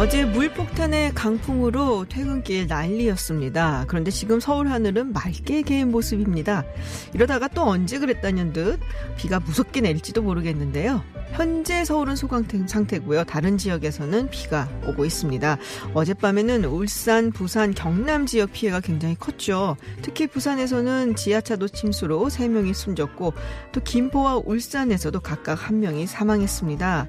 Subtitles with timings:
[0.00, 3.84] 어제 물폭탄의 강풍으로 퇴근길 난리였습니다.
[3.86, 6.64] 그런데 지금 서울 하늘은 맑게 개인 모습입니다.
[7.12, 8.80] 이러다가 또 언제 그랬다는 듯
[9.18, 11.02] 비가 무섭게 내릴지도 모르겠는데요.
[11.32, 13.24] 현재 서울은 소강 상태고요.
[13.24, 15.58] 다른 지역에서는 비가 오고 있습니다.
[15.92, 19.76] 어젯밤에는 울산, 부산, 경남 지역 피해가 굉장히 컸죠.
[20.00, 23.34] 특히 부산에서는 지하차도 침수로 3명이 숨졌고
[23.72, 27.08] 또 김포와 울산에서도 각각 1명이 사망했습니다.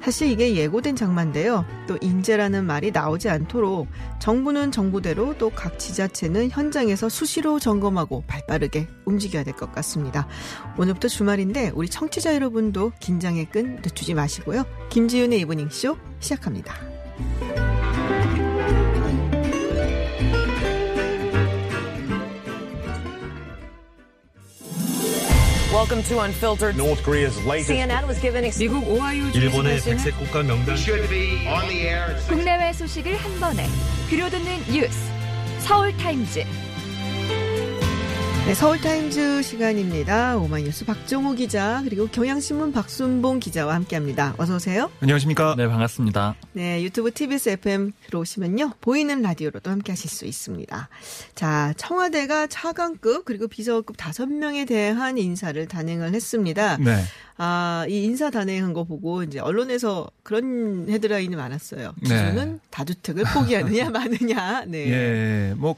[0.00, 1.66] 사실 이게 예고된 장마인데요.
[1.86, 3.88] 또 인 재라는 말이 나오지 않도록
[4.18, 10.26] 정부는 정부대로 또 각 지자체는 현장에서 수시로 점검하고 발빠르게 움직여야 될 것 같습니다.
[10.78, 14.64] 오늘부터 주말인데 우리 청취자 여러분도 긴장의 끈 늦추지 마시고요.
[14.90, 16.74] 김지윤의 이브닝쇼 시작합니다.
[25.72, 26.76] Welcome to Unfiltered.
[26.76, 31.46] North Korea's latest CNN was given 미국 오하이오 일본의 주지사는 백색 국가 명단 should be
[31.46, 33.68] on the air at six 국내외 소식을 한 번에
[34.08, 34.98] 들려듣는 뉴스
[35.60, 36.44] 서울 타임즈
[38.50, 40.36] 네, 서울타임즈 시간입니다.
[40.36, 44.34] 오마이뉴스 박정호 기자 그리고 경향신문 박순봉 기자와 함께합니다.
[44.38, 44.90] 어서 오세요.
[44.98, 45.54] 안녕하십니까?
[45.56, 46.34] 네, 반갑습니다.
[46.54, 48.72] 네, 유튜브 TBS FM 들어오시면요.
[48.80, 50.88] 보이는 라디오로도 함께 하실 수 있습니다.
[51.36, 56.76] 자, 청와대가 차관급 그리고 비서급 다섯 명에 대한 인사를 단행을 했습니다.
[56.78, 57.04] 네.
[57.36, 61.92] 아, 이 인사 단행한 거 보고 이제 언론에서 그런 헤드라인이 많았어요.
[62.02, 62.08] 네.
[62.08, 64.64] 기준은 다주택을 포기하느냐 마느냐.
[64.66, 64.90] 네.
[64.90, 65.76] 예, 뭐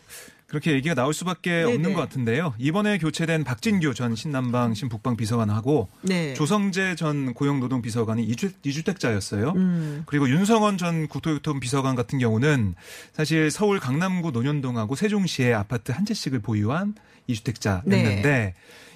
[0.53, 1.72] 그렇게 얘기가 나올 수밖에 네네.
[1.72, 2.53] 없는 것 같은데요.
[2.58, 6.34] 이번에 교체된 박진규 전 신남방 신북방 비서관하고 네.
[6.34, 9.55] 조성재 전 고용노동 비서관이 이주, 이주택자였어요.
[9.56, 10.03] 음.
[10.05, 12.75] 그리고 윤성원 전 국토교통 비서관 같은 경우는
[13.14, 16.96] 사실 서울 강남구 논현동하고 세종시의 아파트 한 채씩을 보유한
[17.29, 18.55] 이주택자였는데 네.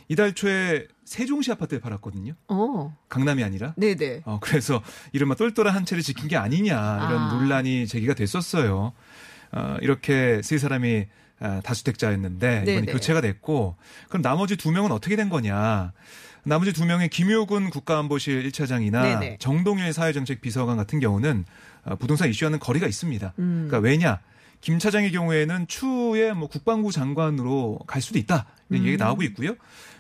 [0.09, 2.35] 이달 초에 세종시 아파트를 팔았거든요.
[2.49, 2.95] 어.
[3.09, 3.73] 강남이 아니라.
[3.79, 4.25] 네네.
[4.27, 7.33] 어, 그래서 이른바 똘똘한 한 채를 지킨 게 아니냐 이런 아.
[7.33, 8.93] 논란이 제기가 됐었어요.
[9.53, 12.93] 어, 이렇게 세 사람이 아, 다주택자였는데 이번에 네네.
[12.93, 13.77] 교체가 됐고
[14.09, 15.93] 그럼 나머지 두 명은 어떻게 된 거냐?
[16.45, 19.37] 나머지 두 명의 김효근 국가안보실 1차장이나 네네.
[19.41, 21.45] 정동일 사회정책 비서관 같은 경우는
[21.85, 23.35] 어, 부동산 이슈와는 거리가 있습니다.
[23.39, 23.67] 음.
[23.69, 24.21] 그러니까 왜냐?
[24.61, 28.87] 김 차장의 경우에는 추후에 뭐 국방부 장관으로 갈 수도 있다 이런 음.
[28.87, 29.57] 얘기 나오고 있고요.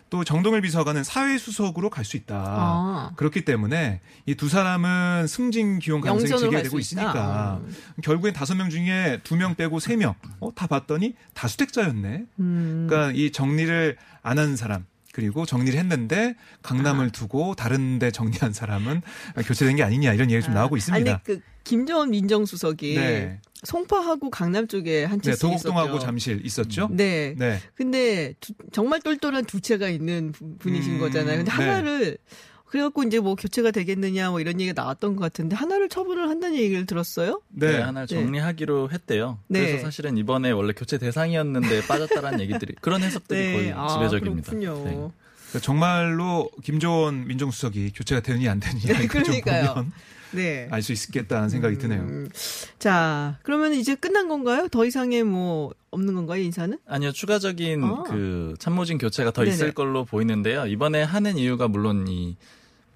[0.08, 2.36] 또 정동일 비서관은 사회수석으로 갈 수 있다.
[2.36, 3.10] 아.
[3.16, 7.02] 그렇기 때문에 이 두 사람은 승진 기용 가능성이 영전으로 제기가 갈 되고 수 있다.
[7.02, 7.74] 있으니까 음.
[8.02, 12.24] 결국엔 다섯 명 중에 두 명 빼고 세 명, 어, 다 봤더니 다수택자였네.
[12.38, 12.86] 음.
[12.88, 14.84] 그러니까 이 정리를 안 한 사람.
[15.12, 19.00] 그리고 정리를 했는데 강남을 두고 다른데 정리한 사람은
[19.46, 21.10] 교체된 게 아니냐 이런 얘기 좀 나오고 있습니다.
[21.10, 23.40] 아니 그 김정은 민정수석이 네.
[23.64, 25.98] 송파하고 강남 쪽에 한 네, 채씩 있었죠.
[25.98, 26.88] 잠실 있었죠.
[26.92, 27.34] 네.
[27.36, 27.60] 네.
[27.74, 31.38] 근데 두- 정말 똘똘한 두 채가 있는 분- 분이신 음, 거잖아요.
[31.38, 31.56] 근데 네.
[31.56, 32.18] 하나를
[32.66, 36.86] 그래갖고 이제 뭐 교체가 되겠느냐 뭐 이런 얘기가 나왔던 것 같은데 하나를 처분을 한다는 얘기를
[36.86, 37.40] 들었어요.
[37.48, 37.78] 네, 네.
[37.80, 38.14] 하나 네.
[38.14, 39.38] 정리하기로 했대요.
[39.48, 39.60] 네.
[39.60, 44.50] 그래서 사실은 이번에 원래 교체 대상이었는데 빠졌다라는 얘기들이 그런 해석들이 거의 아, 지배적입니다.
[44.52, 44.84] 그렇군요.
[44.84, 44.90] 네.
[44.92, 49.86] 그러니까 정말로 김조원 민정수석이 교체가 되느냐 안 되느냐 네, 그러니까요.
[50.36, 50.68] 네.
[50.70, 52.02] 알 수 있겠다는 생각이 드네요.
[52.02, 52.28] 음,
[52.78, 54.68] 자, 그러면 이제 끝난 건가요?
[54.68, 56.78] 더 이상의 뭐 없는 건가요, 인사는?
[56.86, 58.02] 아니요, 추가적인 아.
[58.04, 59.54] 그 참모진 교체가 더 네네.
[59.54, 60.66] 있을 걸로 보이는데요.
[60.66, 62.36] 이번에 하는 이유가 물론 이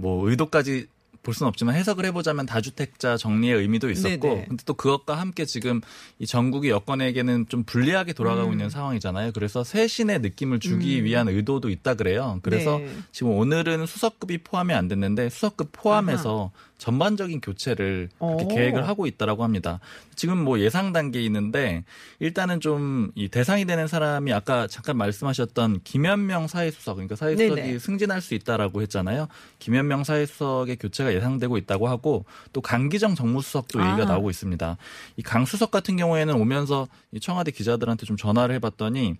[0.01, 0.87] 뭐 의도까지
[1.23, 4.47] 볼 수는 없지만 해석을 해보자면 다주택자 정리의 의미도 있었고, 네네.
[4.49, 5.83] 근데 또 그것과 함께 지금
[6.19, 8.53] 이 전국이 여권에게는 좀 불리하게 돌아가고 음.
[8.53, 9.33] 있는 상황이잖아요.
[9.33, 11.05] 그래서 쇄신의 느낌을 주기 음.
[11.05, 12.41] 위한 의도도 있다 그래요.
[12.43, 12.89] 그래서 네.
[13.13, 18.49] 지금 오늘은 수석급이 포함이 안 됐는데 수석급 포함해서 전반적인 교체를 그렇게 오.
[18.49, 19.79] 계획을 하고 있다라고 합니다.
[20.17, 21.85] 지금 뭐 예상 단계에 있는데
[22.19, 27.79] 일단은 좀 이 대상이 되는 사람이 아까 잠깐 말씀하셨던 김현명 사회수석 그러니까 사회수석이 네네.
[27.79, 29.29] 승진할 수 있다라고 했잖아요.
[29.59, 33.91] 김현명 사회수석의 교체가 예상되고 있다고 하고 또 강기정 정무수석도 아.
[33.91, 34.77] 얘기가 나오고 있습니다.
[35.17, 39.17] 이 강수석 같은 경우에는 오면서 이 청와대 기자들한테 좀 전화를 해봤더니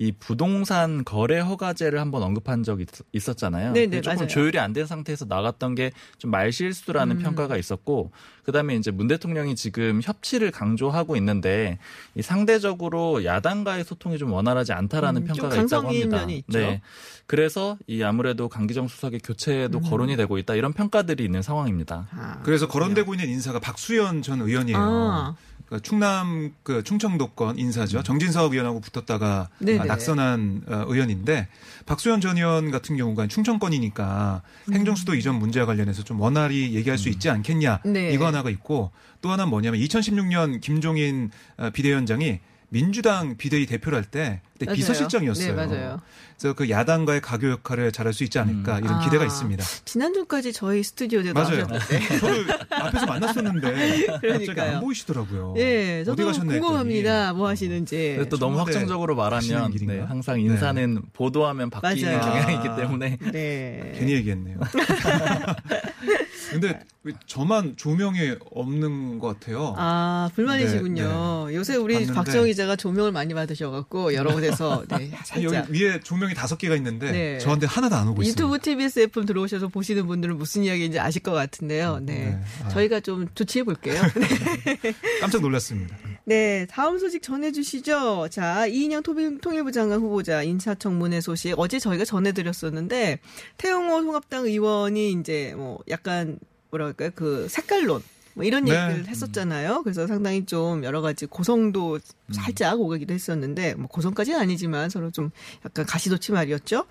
[0.00, 3.72] 이 부동산 거래 허가제를 한번 언급한 적이 있- 있었잖아요.
[3.72, 4.28] 네네, 근데 조금 맞아요.
[4.28, 7.22] 조율이 안 된 상태에서 나갔던 게 좀 말실수라는 음.
[7.22, 8.10] 평가가 있었고
[8.44, 11.78] 그다음에 이제 문 대통령이 지금 협치를 강조하고 있는데
[12.14, 16.16] 이 상대적으로 야당과의 소통이 좀 원활하지 않다라는 음, 좀 평가가 있다고 합니다.
[16.18, 16.58] 면이 있죠.
[16.58, 16.80] 네.
[17.26, 19.82] 그래서 이 아무래도 강기정 수석의 교체도 음.
[19.82, 22.08] 거론이 되고 있다 이런 평가들이 있는 상황입니다.
[22.12, 24.78] 아, 그래서 거론되고 있는 인사가 박수현 전 의원이에요.
[24.78, 25.36] 아,
[25.68, 28.02] 그 충남 그 충청도권 인사죠.
[28.02, 29.80] 정진석 의원하고 붙었다가 네네.
[29.80, 31.48] 아, 낙선한 어, 의원인데
[31.84, 34.74] 박수현 전 의원 같은 경우가 충청권이니까 음.
[34.74, 38.10] 행정수도 이전 문제와 관련해서 좀 원활히 얘기할 수 있지 않겠냐 네.
[38.12, 42.40] 이거 하나가 있고 또 하나는 뭐냐면 2016년 김종인 어, 비대위원장이
[42.70, 44.76] 민주당 비대위 대표를 할 때 그때 맞아요.
[44.76, 45.46] 비서실장이었어요.
[45.46, 46.00] 네, 맞아요.
[46.36, 49.04] 그래서 그 야당과의 가교 역할을 잘할 수 있지 않을까 이런 아.
[49.04, 49.64] 기대가 있습니다.
[49.84, 51.66] 지난주까지 저희 스튜디오에 맞아요.
[51.66, 52.18] 나오셨는데.
[52.18, 54.74] 저를 앞에서 만났었는데 갑자기 그러니까요.
[54.76, 55.54] 안 보이시더라고요.
[55.58, 57.20] 예, 저도 어디 가셨나 궁금합니다.
[57.20, 57.38] 했더니.
[57.38, 58.14] 뭐 하시는지.
[58.16, 59.72] 근데 또 너무 청와대 확정적으로 말하면?
[59.86, 62.32] 네, 항상 인사는 보도하면 바뀌는 맞아요.
[62.32, 62.76] 경향이기 아.
[62.76, 63.94] 때문에 네.
[63.96, 64.58] 괜히 얘기했네요.
[66.50, 69.74] 근데 왜 저만 조명이 없는 것 같아요.
[69.76, 71.46] 아, 불만이시군요.
[71.48, 72.14] 네, 요새 우리 봤는데.
[72.14, 74.94] 박정희 기자가 조명을 많이 받으셔갖고, 여러 곳에 서, 네,
[75.30, 75.70] 아니, 여기 살짝.
[75.70, 77.38] 위에 조명이 다섯 개가 있는데 네.
[77.38, 78.30] 저한테 하나도 안 오고 있어요.
[78.32, 82.00] 유튜브 TBS FM 들어오셔서 보시는 분들은 무슨 이야기인지 아실 것 같은데요.
[82.02, 82.14] 네.
[82.30, 82.40] 네.
[82.64, 82.68] 아.
[82.68, 84.00] 저희가 좀 조치해 볼게요.
[84.14, 84.94] 네.
[85.20, 85.96] 깜짝 놀랐습니다.
[86.24, 88.28] 네, 다음 소식 전해주시죠.
[88.30, 93.18] 자, 이인영 통일- 통일부 장관 후보자 인사청문회 소식 어제 저희가 전해드렸었는데
[93.56, 96.38] 태영호 통합당 의원이 이제 뭐 약간
[96.70, 98.02] 뭐랄까요 그 색깔론
[98.38, 98.70] 뭐 이런 네.
[98.70, 99.82] 얘기를 했었잖아요.
[99.82, 101.98] 그래서 상당히 좀 여러 가지 고성도
[102.30, 105.30] 살짝 오가기도 했었는데 뭐 고성까지는 아니지만 서로 좀
[105.64, 106.84] 약간 가시도치 말이었죠.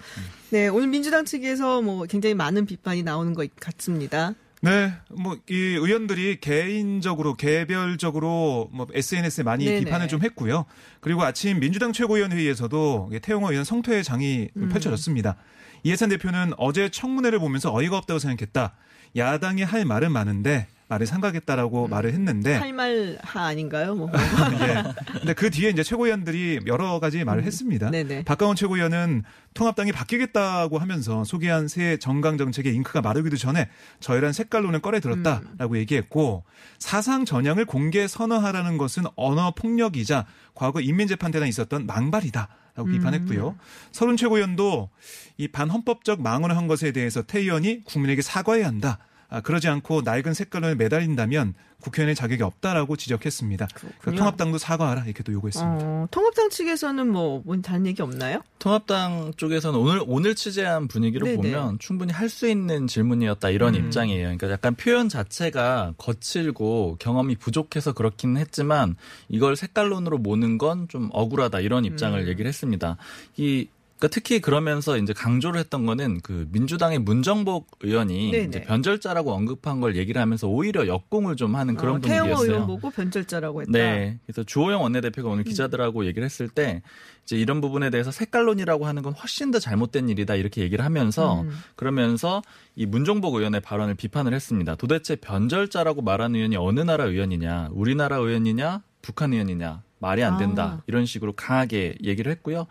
[0.50, 4.34] 네, 오늘 민주당 측에서 뭐 굉장히 많은 비판이 나오는 것 같습니다.
[4.62, 9.86] 네, 뭐 이 의원들이 개인적으로 개별적으로 뭐 SNS에 많이 네네.
[9.86, 10.66] 비판을 좀 했고요.
[11.00, 14.68] 그리고 아침 민주당 최고위원 회의에서도 태용호 의원 성퇴 장이 음.
[14.68, 15.38] 펼쳐졌습니다.
[15.84, 18.76] 이해찬 대표는 어제 청문회를 보면서 어이가 없다고 생각했다.
[19.16, 23.96] 야당이 할 말은 많은데 말을 삼가겠다라고 말을 했는데 할말하 아닌가요?
[23.96, 24.10] 뭐.
[24.62, 24.84] 예.
[25.20, 27.88] 근데 그 뒤에 이제 최고위원들이 여러 가지 말을 했습니다.
[27.88, 27.92] 음.
[27.92, 28.24] 네네.
[28.24, 29.24] 박가원 최고위원은
[29.54, 33.70] 통합당이 바뀌겠다고 하면서 소개한 새 정강 정책의 잉크가 마르기도 전에
[34.00, 35.78] 저열한 색깔론을 꺼내 들었다라고 음.
[35.78, 36.46] 얘기했고
[36.80, 42.48] 사상 전향을 공개 선언하라는 것은 언어 폭력이자 과거 인민재판 때나 있었던 망발이다.
[42.76, 43.50] 라고 비판했고요.
[43.50, 43.58] 음.
[43.92, 44.92] 서른 최고위원도
[45.38, 49.00] 이 반헌법적 망언을 한 것에 대해서 태 의원이 국민에게 사과해야 한다.
[49.30, 53.68] 아, 그러지 않고 낡은 색깔론에 매달린다면 국회의원의 자격이 없다라고 지적했습니다.
[54.00, 55.86] 그러니까 통합당도 사과하라 이렇게 또 요구했습니다.
[55.86, 58.42] 어, 통합당 측에서는 뭐, 뭐 다른 얘기 없나요?
[58.58, 61.36] 통합당 쪽에서는 오늘 오늘 취재한 분위기를 네네.
[61.38, 63.86] 보면 충분히 할 수 있는 질문이었다 이런 음.
[63.86, 64.24] 입장이에요.
[64.24, 68.96] 그러니까 약간 표현 자체가 거칠고 경험이 부족해서 그렇긴 했지만
[69.30, 72.28] 이걸 색깔론으로 모는 건 좀 억울하다 이런 입장을 음.
[72.28, 72.98] 얘기를 했습니다.
[73.38, 78.44] 이 그러니까 특히 그러면서 이제 강조를 했던 거는 그 민주당의 문정복 의원이 네네.
[78.46, 82.48] 이제 변절자라고 언급한 걸 얘기를 하면서 오히려 역공을 좀 하는 그런 어, 태영호 분위기였어요.
[82.48, 83.72] 의원 보고 변절자라고 했다.
[83.72, 84.20] 네.
[84.26, 86.84] 그래서 주호영 원내대표가 오늘 기자들하고 얘기를 했을 때
[87.24, 91.50] 이제 이런 부분에 대해서 색깔론이라고 하는 건 훨씬 더 잘못된 일이다 이렇게 얘기를 하면서 음.
[91.76, 92.44] 그러면서
[92.76, 94.76] 이 문종복 의원의 발언을 비판을 했습니다.
[94.76, 99.87] 도대체 변절자라고 말하는 의원이 어느 나라 의원이냐, 우리나라 의원이냐, 북한 의원이냐.
[100.00, 100.78] 말이 안 된다.
[100.80, 100.82] 아.
[100.88, 102.68] 이런 식으로 강하게 얘기를 했고요.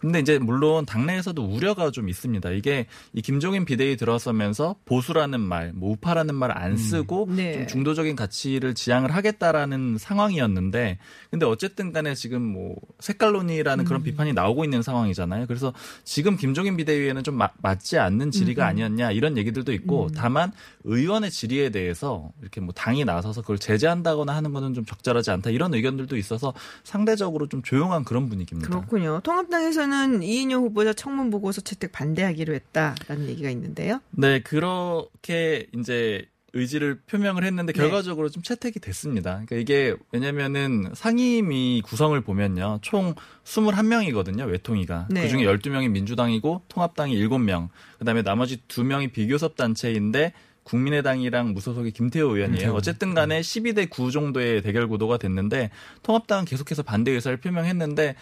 [0.00, 2.50] 근데 이제 물론 당내에서도 우려가 좀 있습니다.
[2.50, 7.52] 이게 이 김종인 비대위 들어서면서 보수라는 말, 뭐 우파라는 말 안 쓰고 네.
[7.52, 10.98] 좀 중도적인 가치를 지향을 하겠다라는 상황이었는데
[11.30, 13.86] 근데 어쨌든 간에 지금 뭐 색깔론이라는 음.
[13.86, 15.46] 그런 비판이 나오고 있는 상황이잖아요.
[15.46, 15.72] 그래서
[16.04, 18.68] 지금 김종인 비대위에는 좀 마- 맞지 않는 질의가 음.
[18.68, 20.52] 아니었냐 이런 얘기들도 있고 다만
[20.84, 25.72] 의원의 질의에 대해서 이렇게 뭐 당이 나서서 그걸 제재한다거나 하는 거는 좀 적절하지 않다 이런
[25.74, 26.52] 의견들도 있어서
[26.84, 28.68] 상대적으로 좀 조용한 그런 분위기입니다.
[28.68, 29.20] 그렇군요.
[29.22, 34.00] 통합당에서는 이인영 후보자 청문 보고서 채택 반대하기로 했다라는 얘기가 있는데요.
[34.10, 37.78] 네, 그렇게 이제 의지를 표명을 했는데 네.
[37.80, 39.42] 결과적으로 좀 채택이 됐습니다.
[39.46, 42.78] 그러니까 이게 왜냐면은 상임위 구성을 보면요.
[42.82, 44.48] 총 21명이거든요.
[44.48, 45.08] 외통위가.
[45.10, 45.22] 네.
[45.22, 47.68] 그중에 12명이 민주당이고 통합당이 7명.
[47.98, 50.32] 그다음에 나머지 2명이 비교섭 단체인데
[50.70, 52.72] 국민의당이랑 무소속의 김태호 의원이에요.
[52.72, 55.70] 어쨌든 간에 12대 9 정도의 대결 구도가 됐는데
[56.02, 58.14] 통합당은 계속해서 반대 의사를 표명했는데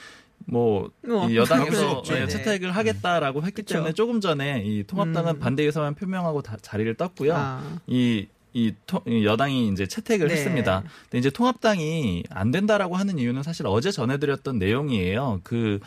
[0.47, 2.02] 뭐, 뭐, 여당에서.
[2.11, 2.26] 예, 네.
[2.26, 3.75] 채택을 하겠다라고 했기 그쵸.
[3.75, 5.38] 때문에 조금 전에 이 통합당은 음.
[5.40, 7.35] 반대 의사만 표명하고 다 자리를 떴고요.
[7.35, 7.81] 아.
[7.87, 10.35] 이, 이, 토- 이 여당이 이제 채택을 네.
[10.35, 10.85] 했습니다.
[11.02, 15.40] 근데 이제 통합당이 안 된다라고 하는 이유는 사실 어제 전해드렸던 내용이에요.
[15.43, 15.81] 그,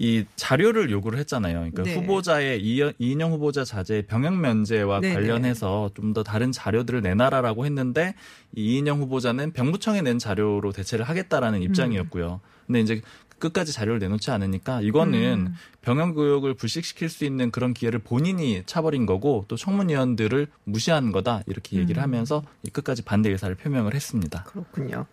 [0.00, 1.54] 이 자료를 요구를 했잖아요.
[1.58, 1.94] 그러니까 네.
[1.94, 2.62] 후보자의
[2.98, 5.14] 이인영 후보자 자제 병역 면제와 네네.
[5.14, 8.14] 관련해서 좀 더 다른 자료들을 내놔라라고 했는데
[8.54, 12.40] 이 이인영 후보자는 병무청에 낸 자료로 대체를 하겠다라는 입장이었고요.
[12.66, 13.02] 근데 이제
[13.38, 15.54] 끝까지 자료를 내놓지 않으니까 이거는 음.
[15.80, 21.78] 병역 교육을 불식시킬 수 있는 그런 기회를 본인이 차버린 거고 또 청문위원들을 무시한 거다 이렇게
[21.78, 22.04] 얘기를 음.
[22.04, 24.44] 하면서 이 끝까지 반대 의사를 표명을 했습니다.
[24.44, 25.06] 그렇군요.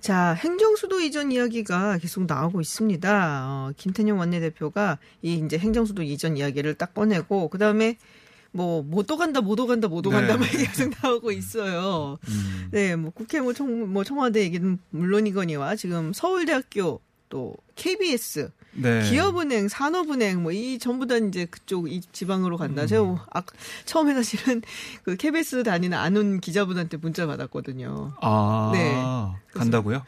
[0.00, 3.44] 자, 행정수도 이전 이야기가 계속 나오고 있습니다.
[3.46, 7.98] 어, 김태년 원내대표가 이 이제 행정수도 이전 이야기를 딱 꺼내고, 그 다음에
[8.52, 10.38] 뭐 못 오간다 못 오간다 못 오간다 네.
[10.38, 12.18] 막 계속 나오고 있어요.
[12.28, 12.68] 음.
[12.70, 19.08] 네, 뭐 국회 뭐, 청, 뭐 청와대 얘기는 물론이거니와 지금 서울대학교 또 KBS 네.
[19.08, 22.82] 기업은행, 산업은행 뭐 이 전부 다 이제 그쪽 이 지방으로 간다.
[22.82, 22.86] 음.
[22.86, 23.42] 제가 뭐 아,
[23.84, 24.62] 처음에 사실은
[25.02, 28.14] 그 KBS 다니는 아는 기자분한테 문자 받았거든요.
[28.20, 28.94] 아, 네.
[29.58, 30.02] 간다고요?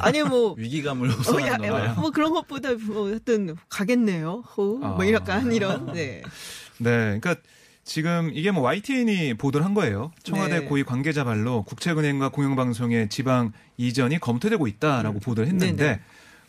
[0.00, 1.94] 아니 뭐 위기감을 어, 야, 호소하는 야, 거예요.
[1.94, 4.44] 뭐 그런 것보다 뭐 하여튼 가겠네요.
[4.56, 5.12] 호, 뭐 아.
[5.12, 6.22] 약간 이런 네.
[6.78, 7.18] 네.
[7.20, 7.36] 그러니까
[7.84, 10.12] 지금 이게 뭐 YTN이 보도를 한 거예요.
[10.22, 10.64] 청와대 네.
[10.66, 15.20] 고위 관계자 발로 국책은행과 공영방송의 지방 이전이 검토되고 있다라고 음.
[15.20, 16.00] 보도를 했는데 네 네.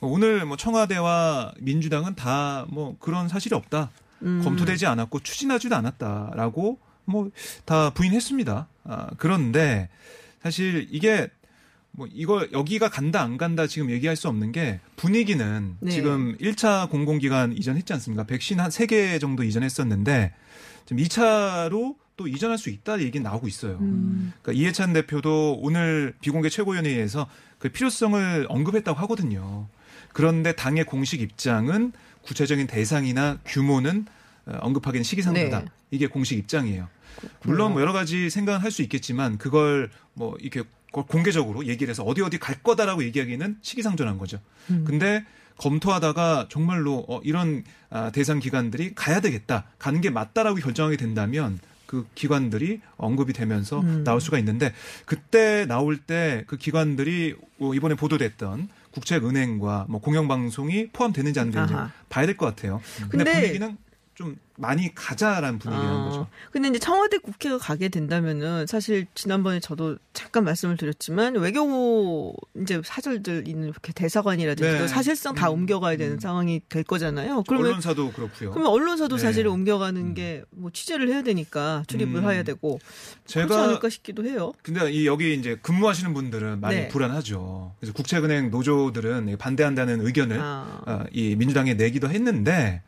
[0.02, 3.90] 오늘 뭐 청와대와 민주당은 다 뭐 그런 사실이 없다.
[4.24, 4.42] 음.
[4.44, 7.30] 검토되지 않았고 추진하지도 않았다라고 뭐
[7.66, 8.68] 다 부인했습니다.
[8.86, 9.90] 아, 그런데
[10.44, 11.28] 사실 이게
[11.92, 15.92] 뭐 이거 여기가 간다 안 간다 지금 얘기할 수 없는 게 분위기는 네.
[15.92, 18.24] 지금 1차 공공기관 이전했지 않습니까?
[18.24, 20.34] 백신 한 3개 정도 이전했었는데
[20.86, 23.78] 지금 2차로 또 이전할 수 있다 얘기 나오고 있어요.
[23.82, 24.32] 음.
[24.42, 27.28] 그러니까 이해찬 대표도 오늘 비공개 최고위원회에서
[27.58, 29.68] 그 필요성을 언급했다고 하거든요.
[30.14, 34.06] 그런데 당의 공식 입장은 구체적인 대상이나 규모는
[34.46, 35.60] 어, 언급하기는 시기상조다.
[35.60, 35.66] 네.
[35.92, 36.88] 이게 공식 입장이에요.
[37.44, 42.04] 물론 뭐 여러 가지 생각은 할 수 있겠지만 그걸 뭐 이렇게 거- 공개적으로 얘기를 해서
[42.04, 44.40] 어디 어디 갈 거다라고 얘기하기는 시기상조한 거죠.
[44.70, 44.84] 음.
[44.88, 45.24] 근데
[45.58, 52.08] 검토하다가 정말로 어, 이런 아, 대상 기관들이 가야 되겠다, 가는 게 맞다라고 결정하게 된다면 그
[52.16, 54.04] 기관들이 언급이 되면서 음.
[54.04, 54.74] 나올 수가 있는데
[55.06, 61.92] 그때 나올 때 그 기관들이 어, 이번에 보도됐던 국책은행과 뭐 공영방송이 포함되는지 안 되는지 아하.
[62.10, 62.82] 봐야 될 것 같아요.
[63.10, 63.78] 근데, 근데- 분위기는
[64.22, 66.28] 좀 많이 가자라는 분위기라는 아, 거죠.
[66.52, 73.48] 근데 이제 청와대 국회가 가게 된다면은 사실 지난번에 저도 잠깐 말씀을 드렸지만 외교 이제 사절들
[73.48, 74.78] 있는 이렇게 대사관이라든지 네.
[74.78, 76.20] 또 사실상 다 음, 옮겨가야 되는 음.
[76.20, 77.44] 상황이 될 거잖아요.
[77.48, 78.52] 그러면 언론사도 그렇고요.
[78.52, 79.22] 그러면 언론사도 네.
[79.22, 80.14] 사실 옮겨가는 음.
[80.14, 82.30] 게뭐 취재를 해야 되니까 출입을 음.
[82.30, 84.54] 해야 되고 그렇지 제가 않을까 싶기도 해요.
[84.62, 86.88] 근데 이 여기 이제 근무하시는 분들은 많이 네.
[86.90, 87.74] 불안하죠.
[87.80, 90.82] 그래서 국책은행 노조들은 반대한다는 의견을 아.
[90.86, 92.84] 어, 이 민주당에 내기도 했는데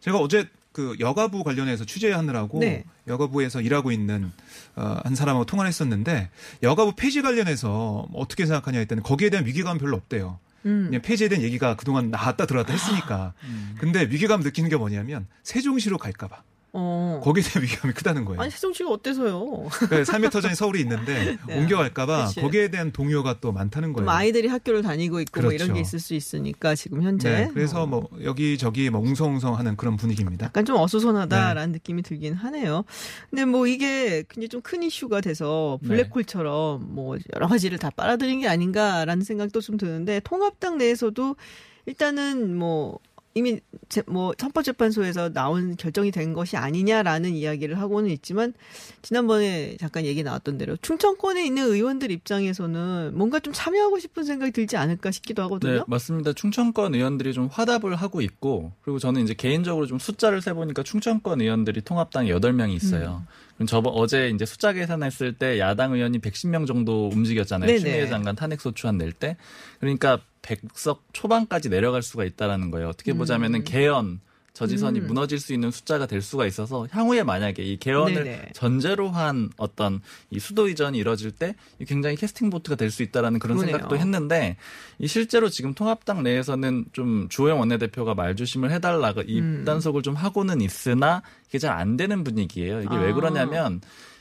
[0.00, 2.82] 제가 어제 그 여가부 관련해서 취재하느라고 네.
[3.06, 4.32] 여가부에서 일하고 있는
[4.74, 6.30] 어, 한 사람하고 통화를 했었는데
[6.64, 10.40] 여가부 폐지 관련해서 뭐 어떻게 생각하냐 했더니 거기에 대한 위기감 별로 없대요.
[10.66, 10.86] 음.
[10.86, 13.34] 그냥 폐지에 대한 얘기가 그동안 나왔다 들어왔다 했으니까.
[13.78, 16.42] 근데 위기감 느끼는 게 뭐냐면 세종시로 갈까봐.
[16.76, 17.20] 어.
[17.22, 18.40] 거기에 대한 위기감이 크다는 거예요.
[18.42, 19.68] 아니 세종시가 어때서요?
[19.70, 21.58] 그러니까 3m 전에 서울에 있는데 네.
[21.58, 22.32] 옮겨갈까봐.
[22.40, 24.10] 거기에 대한 동요가 또 많다는 좀 거예요.
[24.10, 25.74] 아이들이 학교를 다니고 있고 뭐 이런 그렇죠.
[25.74, 27.86] 게 있을 수 있으니까 지금 현재 네, 그래서 어.
[27.86, 30.46] 뭐 여기 저기 뭐 웅성웅성하는 그런 분위기입니다.
[30.46, 31.76] 약간 좀 어수선하다라는 네.
[31.78, 32.84] 느낌이 들긴 하네요.
[33.30, 35.88] 근데 뭐 이게 굉장히 좀 큰 이슈가 돼서 네.
[35.88, 41.36] 블랙홀처럼 뭐 여러 가지를 다 빨아들인 게 아닌가라는 생각도 좀 드는데 통합당 내에서도
[41.86, 42.98] 일단은 뭐
[43.36, 48.54] 이미 제- 뭐 헌법재판소에서 나온 결정이 된 것이 아니냐라는 이야기를 하고는 있지만
[49.02, 54.76] 지난번에 잠깐 얘기 나왔던 대로 충청권에 있는 의원들 입장에서는 뭔가 좀 참여하고 싶은 생각이 들지
[54.76, 55.84] 않을까 싶기도 네, 하거든요.
[55.88, 56.32] 맞습니다.
[56.32, 61.40] 충청권 의원들이 좀 화답을 하고 있고, 그리고 저는 이제 개인적으로 좀 숫자를 세 보니까 충청권
[61.40, 63.24] 의원들이 통합당에 8명이 있어요.
[63.28, 63.43] 음.
[63.54, 67.66] 그럼 저번 어제 이제 숫자 계산했을 때 야당 의원이 110명 정도 움직였잖아요.
[67.66, 67.78] 네네.
[67.78, 69.36] 추미애 장관 탄핵 소추안 낼 때.
[69.80, 72.88] 그러니까 100석 초반까지 내려갈 수가 있다라는 거예요.
[72.88, 74.20] 어떻게 보자면은 개헌
[74.54, 75.06] 저지선이 음.
[75.08, 78.48] 무너질 수 있는 숫자가 될 수가 있어서 향후에 만약에 이 개헌을 네네.
[78.54, 81.56] 전제로 한 어떤 이 수도 이전이 이뤄질 때
[81.86, 83.74] 굉장히 캐스팅 보트가 될 수 있다라는 그런 그러네요.
[83.76, 84.56] 생각도 했는데
[85.00, 89.58] 이 실제로 지금 통합당 내에서는 좀 주호영 원내대표가 말조심을 해달라고 그 음.
[89.60, 92.82] 입단속을 좀 하고는 있으나 이게 잘 안 되는 분위기예요.
[92.82, 93.00] 이게 아.
[93.00, 93.80] 왜 그러냐면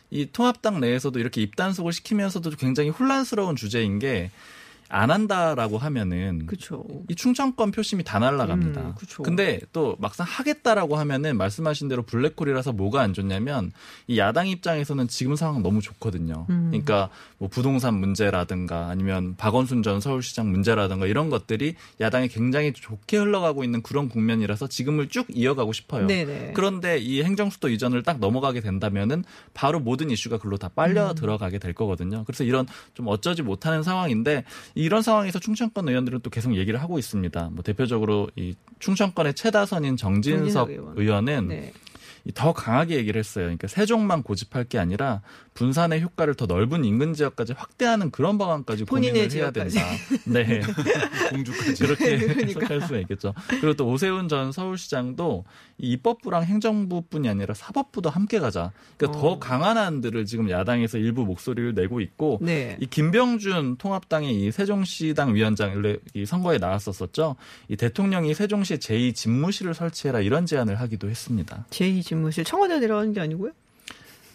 [0.09, 4.31] 이 통합당 내에서도 이렇게 입단속을 시키면서도 굉장히 혼란스러운 주제인 게
[4.93, 6.85] 안 한다라고 하면은 그렇죠.
[7.09, 8.81] 이 충청권 표심이 다 날라갑니다.
[8.81, 9.23] 음, 그쵸.
[9.23, 13.71] 근데 또 막상 하겠다라고 하면은 말씀하신 대로 블랙홀이라서 뭐가 안 좋냐면
[14.05, 16.45] 이 야당 입장에서는 지금 상황 너무 좋거든요.
[16.51, 16.67] 음.
[16.69, 17.09] 그러니까
[17.39, 23.81] 뭐 부동산 문제라든가 아니면 박원순 전 서울시장 문제라든가 이런 것들이 야당이 굉장히 좋게 흘러가고 있는
[23.81, 26.05] 그런 국면이라서 지금을 쭉 이어가고 싶어요.
[26.05, 26.51] 네네.
[26.53, 29.23] 그런데 이 행정수도 이전을 딱 넘어가게 된다면은
[29.55, 31.15] 바로 모든 이슈가 글로 다 빨려 음.
[31.15, 32.23] 들어가게 될 거거든요.
[32.25, 34.43] 그래서 이런 좀 어쩌지 못하는 상황인데
[34.75, 37.49] 이런 상황에서 충청권 의원들은 또 계속 얘기를 하고 있습니다.
[37.51, 40.97] 뭐 대표적으로 이 충청권의 최다선인 정진석 정진석 의원.
[40.97, 41.73] 의원은 네.
[42.25, 43.45] 이더 강하게 얘기를 했어요.
[43.45, 45.21] 그러니까 세종만 고집할 게 아니라
[45.53, 49.51] 분산의 효과를 더 넓은 인근 지역까지 확대하는 그런 방안까지 고민을 해야.
[49.51, 49.81] 된다.
[50.25, 50.61] 네.
[51.31, 51.83] 공주까지.
[51.83, 52.59] 그렇게 그러니까.
[52.61, 53.33] 해석할 수가 있겠죠.
[53.47, 55.45] 그리고 또 오세훈 전 서울시장도
[55.77, 58.71] 이 입법부랑 행정부뿐이 아니라 사법부도 함께 가자.
[58.97, 59.21] 그러니까 어.
[59.21, 62.77] 더 강한 안들을 지금 야당에서 일부 목소리를 내고 있고 네.
[62.79, 67.35] 이 김병준 통합당의 이 세종시당 위원장 원래 이 선거에 나왔었었죠.
[67.69, 71.65] 이 대통령이 세종시에 제2 집무실을 설치해라 이런 제안을 하기도 했습니다.
[71.69, 73.51] 제2 집무실 청와대 내려가는 게 아니고요?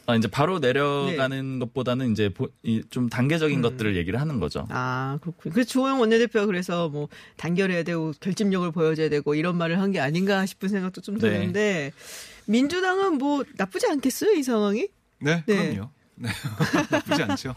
[0.08, 4.66] 아, 이제 바로 내려가는 것보다는 이제 보- 이 좀 단계적인 것들을 얘기를 하는 거죠.
[4.70, 5.52] 아, 그렇군요.
[5.52, 10.46] 그래서 조영 원내대표가 그래서 뭐 단결해야 되고 결집력을 보여줘야 되고 이런 말을 한 게 아닌가
[10.46, 11.30] 싶은 생각도 좀 네.
[11.30, 11.92] 드는데
[12.46, 14.88] 민주당은 뭐 나쁘지 않겠어요, 이 상황이?
[15.20, 15.72] 네, 네.
[15.74, 15.90] 그럼요.
[16.20, 16.28] 네,
[16.90, 17.54] 나쁘지 않죠.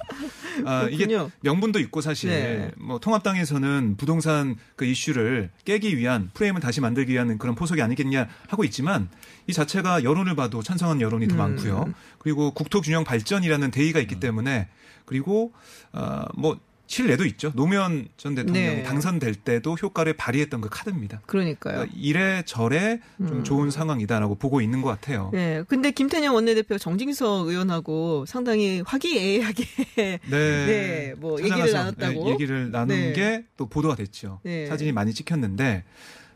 [0.65, 1.08] 아, 이게.
[1.41, 2.72] 명분도 있고 사실 네.
[2.77, 8.63] 뭐 통합당에서는 부동산 그 이슈를 깨기 위한 프레임을 다시 만들기 위한 그런 포석이 아니겠냐 하고
[8.63, 9.10] 있지만
[9.48, 11.30] 이 자체가 여론을 봐도 찬성한 여론이 음.
[11.30, 11.94] 더 많고요.
[12.20, 14.68] 그리고 국토균형 발전이라는 대의가 있기 때문에
[15.06, 15.51] 그리고
[15.94, 16.60] 어뭐
[16.92, 17.54] 실내도 있죠.
[17.56, 18.84] 노무현 전 대통령이 네.
[18.84, 21.22] 당선될 때도 효과를 발휘했던 그 카드입니다.
[21.26, 21.76] 그러니까요.
[21.76, 23.44] 그러니까 이래 저래 좀 음.
[23.46, 25.30] 좋은 상황이다라고 보고 있는 것 같아요.
[25.32, 25.64] 네.
[25.70, 29.64] 근데 김태년 원내대표 정진석 의원하고 상당히 화기애애하게
[29.96, 30.20] 네.
[30.30, 32.26] 네, 뭐 얘기를 나눴다고.
[32.26, 33.14] 네, 얘기를 나눈 네.
[33.14, 34.42] 게또 보도가 됐죠.
[34.44, 34.66] 네.
[34.68, 35.86] 사진이 많이 찍혔는데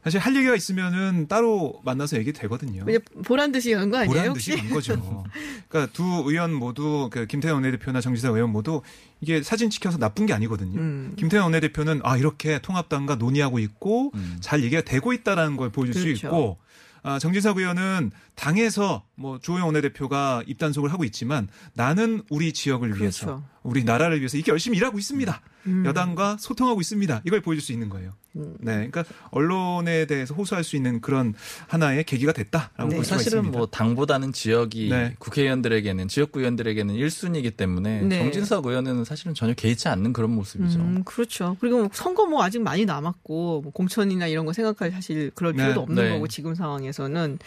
[0.05, 2.85] 사실 할 얘기가 있으면은 따로 만나서 얘기 되거든요.
[3.25, 4.07] 보란 듯이 간 거 아니에요?
[4.13, 4.51] 보란 혹시?
[4.51, 5.23] 듯이 간 거죠.
[5.67, 8.83] 그러니까 두 의원 모두 그 김태현 원내대표나 정지석 의원 모두
[9.19, 10.79] 이게 사진 찍혀서 나쁜 게 아니거든요.
[10.79, 11.13] 음.
[11.17, 14.37] 김태현 원내대표는 아 이렇게 통합당과 논의하고 있고 음.
[14.41, 16.27] 잘 얘기가 되고 있다라는 걸 보여줄 수 그렇죠.
[16.27, 16.57] 있고
[17.01, 23.43] 아, 정진석 의원은 당에서 뭐 조호영 원내대표가 입단속을 하고 있지만 나는 우리 지역을 위해서 그렇죠.
[23.63, 25.41] 우리 나라를 위해서 이렇게 열심히 일하고 있습니다.
[25.65, 25.83] 음.
[25.85, 27.21] 여당과 소통하고 있습니다.
[27.25, 28.11] 이걸 보여줄 수 있는 거예요.
[28.35, 28.55] 음.
[28.59, 31.33] 네, 그러니까 언론에 대해서 호소할 수 있는 그런
[31.67, 32.95] 하나의 계기가 됐다라고 네.
[32.95, 33.57] 볼 수가 사실은 있습니다.
[33.57, 35.15] 뭐 당보다는 지역이 네.
[35.19, 38.19] 국회의원들에게는 지역구 의원들에게는 1순위이기 때문에 네.
[38.19, 40.79] 정진석 의원은 사실은 전혀 개의치 않는 그런 모습이죠.
[40.79, 41.55] 음, 그렇죠.
[41.59, 45.63] 그리고 뭐 선거 뭐 아직 많이 남았고 뭐 공천이나 이런 거 생각할 사실 그럴 네,
[45.63, 46.09] 필요도 없는 네.
[46.09, 47.39] 거고 지금 상황에서는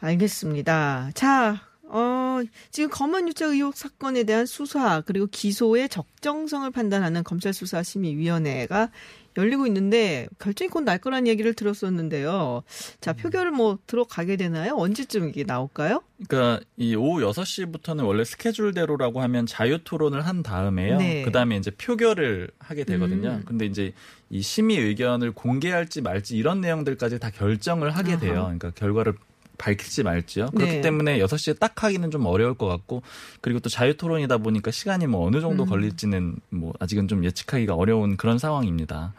[0.00, 1.10] 알겠습니다.
[1.14, 1.60] 자,
[1.92, 8.90] 어, 지금 검언 유착 의혹 사건에 대한 수사 그리고 기소의 적정성을 판단하는 검찰 수사 심의위원회가
[9.36, 12.62] 열리고 있는데 결정이 곧날 거란 얘기를 들었었는데요.
[13.00, 14.74] 자, 표결을 뭐 들어가게 되나요?
[14.76, 16.02] 언제쯤 이게 나올까요?
[16.28, 20.98] 그러니까 이 오후 6시부터는 원래 스케줄대로라고 하면 자유 토론을 한 다음에요.
[20.98, 21.22] 네.
[21.22, 23.30] 그다음에 이제 표결을 하게 되거든요.
[23.30, 23.42] 음.
[23.46, 23.92] 근데 이제
[24.28, 28.32] 이 심의 의견을 공개할지 말지 이런 내용들까지 다 결정을 하게 돼요.
[28.32, 28.42] 아하.
[28.42, 29.14] 그러니까 결과를
[29.60, 30.46] 밝힐지 말지요.
[30.56, 30.80] 그렇기 네.
[30.80, 33.02] 때문에 6시에 딱 하기는 좀 어려울 것 같고
[33.42, 35.68] 그리고 또 자유 토론이다 보니까 시간이 뭐 어느 정도 음.
[35.68, 39.12] 걸릴지는 뭐 아직은 좀 예측하기가 어려운 그런 상황입니다.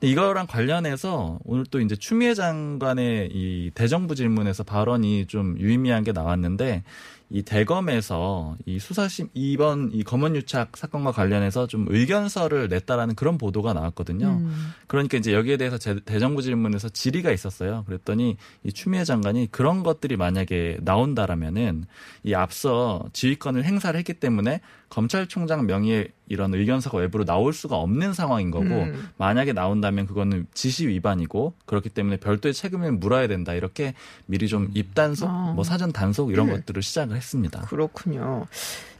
[0.00, 6.84] 이거랑 관련해서 오늘 또 이제 추미애 장관의 이 대정부 질문에서 발언이 좀 유의미한 게 나왔는데
[7.32, 13.72] 이 대검에서 이 수사심 이번 이 검언 유착 사건과 관련해서 좀 의견서를 냈다라는 그런 보도가
[13.72, 14.26] 나왔거든요.
[14.40, 14.72] 음.
[14.88, 17.84] 그러니까 이제 여기에 대해서 제- 대정부 질문에서 질의가 있었어요.
[17.86, 21.84] 그랬더니 이 추미애 장관이 그런 것들이 만약에 나온다라면은
[22.24, 24.60] 이 앞서 지휘권을 행사를 했기 때문에
[24.90, 29.08] 검찰총장 명의의 이런 의견서가 외부로 나올 수가 없는 상황인 거고 음.
[29.16, 33.54] 만약에 나온다면 그거는 지시 위반이고 그렇기 때문에 별도의 책임을 물어야 된다.
[33.54, 33.94] 이렇게
[34.26, 35.52] 미리 좀 입단속, 아.
[35.54, 36.54] 뭐 사전 단속 이런 네.
[36.54, 37.62] 것들을 시작을 했습니다.
[37.62, 38.46] 그렇군요.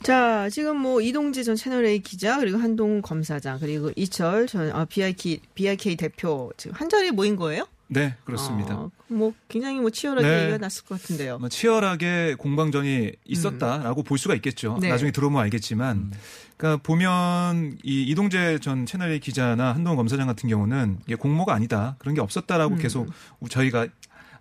[0.02, 5.40] 자, 지금 뭐 이동재 전 채널A 기자 그리고 한동훈 검사장 그리고 이철 전 아, BIK
[5.54, 7.66] BIK 대표 지금 한 자리에 모인 거예요?
[7.92, 8.76] 네, 그렇습니다.
[8.76, 10.42] 어, 뭐 굉장히 뭐 치열하게 네.
[10.42, 11.38] 얘기가 났을 것 같은데요.
[11.38, 14.78] 뭐 치열하게 공방전이 있었다라고 볼 수가 있겠죠.
[14.80, 14.88] 네.
[14.88, 16.12] 나중에 들어보면 알겠지만,
[16.56, 22.14] 그러니까 보면 이 이동재 전 채널A 기자나 한동훈 검사장 같은 경우는 이게 공모가 아니다 그런
[22.14, 22.78] 게 없었다라고 음.
[22.78, 23.08] 계속
[23.48, 23.88] 저희가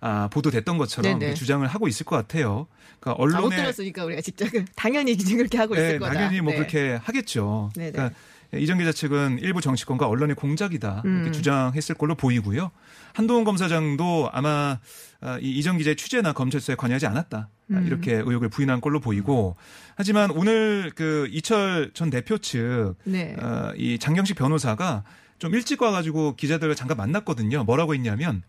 [0.01, 1.33] 아, 보도됐던 것처럼 네네.
[1.33, 2.67] 주장을 하고 있을 것 같아요.
[2.99, 6.13] 그러니까 언론에 들었으니까 우리가 직접 당연히 그렇게 하고 있을 네, 거다.
[6.13, 6.59] 당연히 뭐 네.
[6.59, 7.71] 그렇게 하겠죠.
[7.75, 7.91] 네네.
[7.91, 8.19] 그러니까
[8.57, 11.31] 이전 기자 측은 일부 정치권과 언론의 공작이다 이렇게 음.
[11.31, 12.71] 주장했을 걸로 보이고요.
[13.13, 14.79] 한동훈 검사장도 아마
[15.21, 17.85] 아, 이 이전 기자의 취재나 검찰 수사에 관여하지 않았다 아, 음.
[17.85, 19.55] 이렇게 의혹을 부인한 걸로 보이고
[19.95, 23.35] 하지만 오늘 그 이철 전 대표 측 네.
[23.39, 25.03] 어, 이 장경식 변호사가
[25.39, 27.63] 좀 일찍 와가지고 기자들과 잠깐 만났거든요.
[27.63, 28.43] 뭐라고 했냐면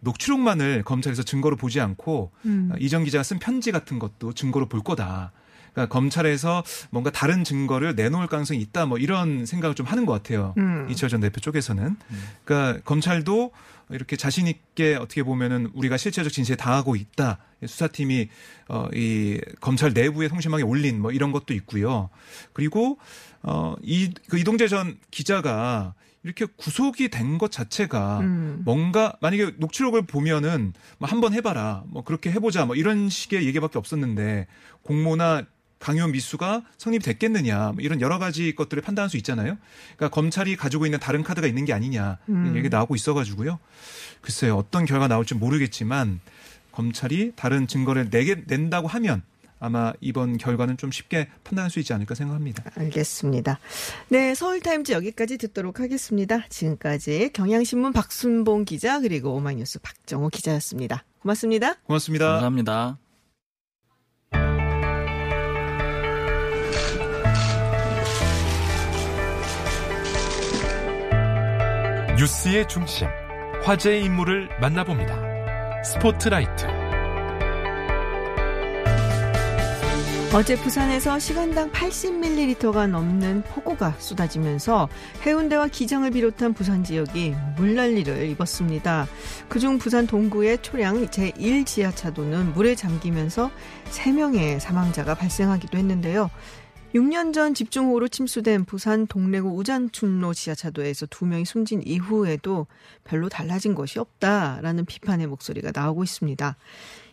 [0.00, 2.70] 녹취록만을 검찰에서 증거로 보지 않고 음.
[2.72, 5.32] 어, 이전 기자가 쓴 편지 같은 것도 증거로 볼 거다.
[5.76, 8.86] 그러니까 검찰에서 뭔가 다른 증거를 내놓을 가능성이 있다.
[8.86, 10.54] 뭐 이런 생각을 좀 하는 것 같아요.
[10.56, 10.86] 음.
[10.90, 11.96] 이철 전 대표 쪽에서는.
[12.44, 13.52] 그러니까 검찰도
[13.90, 17.38] 이렇게 자신 있게 어떻게 보면은 우리가 실체적 진실에 당하고 있다.
[17.64, 18.28] 수사팀이
[18.68, 22.08] 어 이 검찰 내부의 통신망에 올린 뭐 이런 것도 있고요.
[22.54, 22.98] 그리고
[23.42, 25.92] 어이 그 이동재 전 기자가
[26.24, 28.62] 이렇게 구속이 된 것 자체가 음.
[28.64, 34.46] 뭔가 만약에 녹취록을 보면은 뭐 한번 해봐라 뭐 그렇게 해보자 뭐 이런 식의 얘기밖에 없었는데
[34.82, 35.42] 공모나
[35.78, 39.56] 강요 미수가 성립됐겠느냐 뭐 이런 여러 가지 것들을 판단할 수 있잖아요.
[39.96, 42.56] 그러니까 검찰이 가지고 있는 다른 카드가 있는 게 아니냐 이런 음.
[42.56, 43.58] 얘기 나오고 있어가지고요.
[44.20, 46.20] 글쎄요 어떤 결과 나올지 모르겠지만
[46.72, 49.22] 검찰이 다른 증거를 내게 낸다고 하면
[49.58, 52.62] 아마 이번 결과는 좀 쉽게 판단할 수 있지 않을까 생각합니다.
[52.74, 53.58] 알겠습니다.
[54.08, 56.46] 네, 서울타임즈 여기까지 듣도록 하겠습니다.
[56.48, 61.04] 지금까지 경향신문 박순봉 기자 그리고 오마이뉴스 박정호 기자였습니다.
[61.20, 61.74] 고맙습니다.
[61.84, 62.32] 고맙습니다.
[62.32, 63.05] 감사합니다.
[72.18, 73.08] 뉴스의 중심,
[73.62, 75.82] 화제의 인물을 만나봅니다.
[75.84, 76.66] 스포트라이트.
[80.34, 84.88] 어제 부산에서 시간당 80ml가 넘는 폭우가 쏟아지면서
[85.26, 89.06] 해운대와 기장을 비롯한 부산 지역이 물난리를 입었습니다.
[89.50, 93.50] 그중 부산 동구의 초량 제1지하차도는 물에 잠기면서
[93.90, 96.30] 3명의 사망자가 발생하기도 했는데요.
[96.96, 102.66] 6년 전 집중호우로 침수된 부산 동래구 우장춘로 지하차도에서 두 명이 숨진 이후에도
[103.04, 106.56] 별로 달라진 것이 없다라는 비판의 목소리가 나오고 있습니다.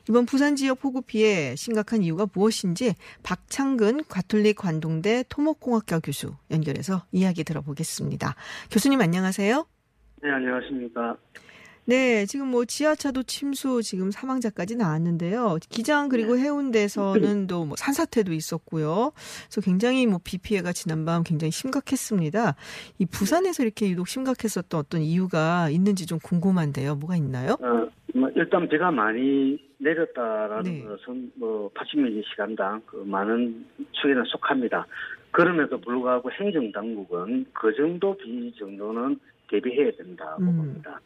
[0.07, 7.43] 이번 부산 지역 폭우 피해 심각한 이유가 무엇인지 박창근 가톨릭 관동대 토목공학과 교수 연결해서 이야기
[7.43, 8.35] 들어보겠습니다.
[8.71, 9.65] 교수님 안녕하세요.
[10.21, 11.17] 네, 안녕하십니까.
[11.85, 15.57] 네, 지금 뭐 지하차도 침수 지금 사망자까지 나왔는데요.
[15.69, 19.11] 기장 그리고 해운대에서는 또 뭐 산사태도 있었고요.
[19.45, 22.55] 그래서 굉장히 뭐 비 피해가 지난밤 굉장히 심각했습니다.
[22.99, 26.95] 이 부산에서 이렇게 유독 심각했었던 어떤 이유가 있는지 좀 궁금한데요.
[26.95, 27.53] 뭐가 있나요?
[27.61, 30.83] 어, 뭐 일단 비가 많이 내렸다라는 네.
[30.83, 34.85] 것은 뭐 80mm 시간당 그 많은 추이는 속합니다.
[35.31, 39.19] 그럼에도 불구하고 행정당국은 그 정도 비 정도는
[39.49, 40.55] 대비해야 된다고 음.
[40.57, 40.99] 봅니다.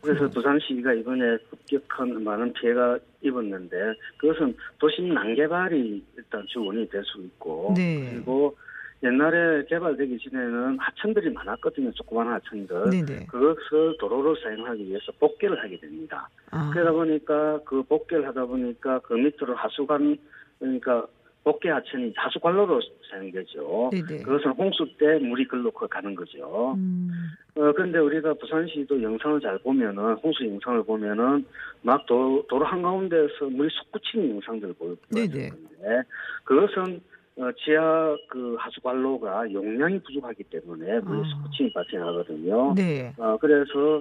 [0.00, 3.76] 그래서 부산시가 이번에 급격한 많은 피해가 입었는데
[4.18, 8.10] 그것은 도심 난개발이 일단 주원이 될 수 있고 네.
[8.12, 8.56] 그리고
[9.02, 11.90] 옛날에 개발되기 전에는 하천들이 많았거든요.
[11.92, 12.90] 조그만 하천들.
[12.90, 13.26] 네네.
[13.26, 16.28] 그것을 도로를 사용하기 위해서 복개를 하게 됩니다.
[16.52, 20.16] 아, 그러다 보니까 그 복개를 하다 보니까 그 밑으로 하수관
[20.60, 21.04] 그러니까
[21.44, 23.90] 복개 하천이 하수관로로 사용되죠.
[23.92, 24.22] 네네.
[24.22, 26.74] 그것은 홍수 때 물이 글로 가는 거죠.
[26.76, 27.10] 음,
[27.56, 31.44] 어, 그런데 우리가 부산시도 영상을 잘 보면은, 홍수 영상을 보면은,
[31.82, 34.96] 막 도, 도로 한가운데에서 물이 솟구치는 영상들을 보여-.
[35.10, 36.02] 보여주는데,
[36.44, 37.00] 그것은,
[37.38, 41.24] 어, 지하 그 하수관로가 용량이 부족하기 때문에 물이 아.
[41.28, 42.74] 솟구침이 발생하거든요.
[42.74, 43.12] 네.
[43.18, 44.00] 어, 그래서,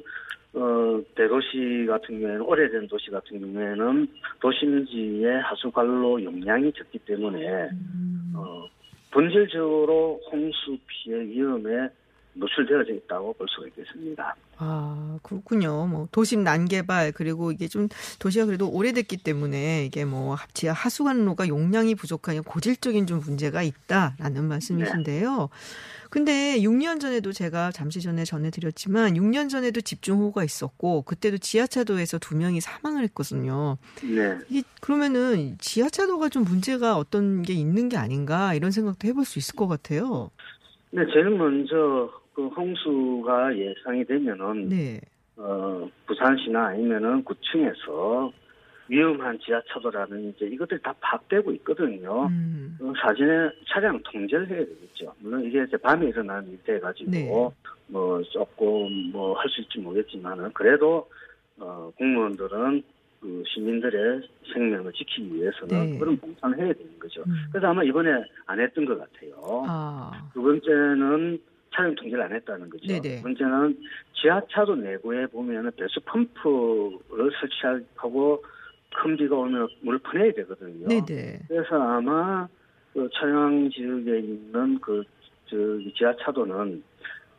[0.54, 4.08] 어, 대도시 같은 경우에는, 오래된 도시 같은 경우에는
[4.42, 8.68] 도심지의 하수관로 용량이 적기 때문에, 음, 어,
[9.12, 11.90] 본질적으로 홍수 피해 위험에
[12.34, 14.36] 노출되어져 있다고 볼 수가 있겠습니다.
[14.58, 15.88] 아, 그렇군요.
[15.88, 17.90] 뭐, 도심 난개발, 그리고 이게 좀,
[18.20, 25.50] 도시가 그래도 오래됐기 때문에, 이게 뭐, 지하 하수관로가 용량이 부족하니 고질적인 좀 문제가 있다라는 말씀이신데요.
[26.10, 32.62] 근데 6년 전에도 제가 잠시 전에 전해드렸지만, 6년 전에도 집중호우가 있었고, 그때도 지하차도에서 두 명이
[32.62, 33.78] 사망을 했거든요.
[34.04, 34.38] 네.
[34.50, 39.56] 이게, 그러면은, 지하차도가 좀 문제가 어떤 게 있는 게 아닌가, 이런 생각도 해볼 수 있을
[39.56, 40.32] 것 같아요.
[40.92, 45.00] 네, 제일 먼저 그 홍수가 예상이 되면은 네.
[45.38, 48.32] 어, 부산시나 아니면은 구청에서
[48.88, 52.28] 위험한 지하차도라는 이제 이것들이 다 파악되고 있거든요.
[52.28, 55.14] 음, 어, 사진에 차량 통제를 해야 되겠죠.
[55.20, 57.30] 물론 이게 이제 밤에 일어나는 일대 가지고 네.
[57.88, 61.10] 뭐 조금 뭐 할 수 있지 모르겠지만은 그래도
[61.58, 62.84] 어 공무원들은
[63.22, 65.98] 그 시민들의 생명을 지키기 위해서는 네.
[66.00, 67.22] 그런 봉사를 해야 되는 거죠.
[67.28, 67.34] 음.
[67.52, 68.10] 그래서 아마 이번에
[68.48, 69.64] 안 했던 것 같아요.
[69.68, 71.40] 아, 두 번째는
[71.74, 72.86] 차량 통제를 안 했다는 거죠.
[72.88, 73.18] 네네.
[73.18, 73.78] 두 번째는
[74.14, 78.44] 지하차도 내부에 보면은 배수 펌프를 설치하고
[78.94, 80.88] 큰 비가 오면 물을 퍼내야 되거든요.
[80.88, 81.40] 네네.
[81.48, 82.48] 그래서 아마
[82.94, 85.04] 그 차량 지역에 있는 그
[85.98, 86.84] 지하차도는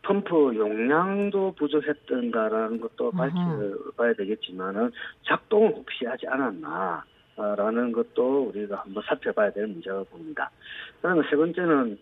[0.03, 3.11] 펌프 용량도 부족했던가라는 것도.
[3.12, 4.90] 밝혀봐야 되겠지만은
[5.25, 7.05] 작동을 혹시 하지 않았나
[7.37, 10.51] 라는 것도 우리가 한번 살펴봐야 될 문제가 봅니다.
[10.97, 11.99] 그다음에 세 번째는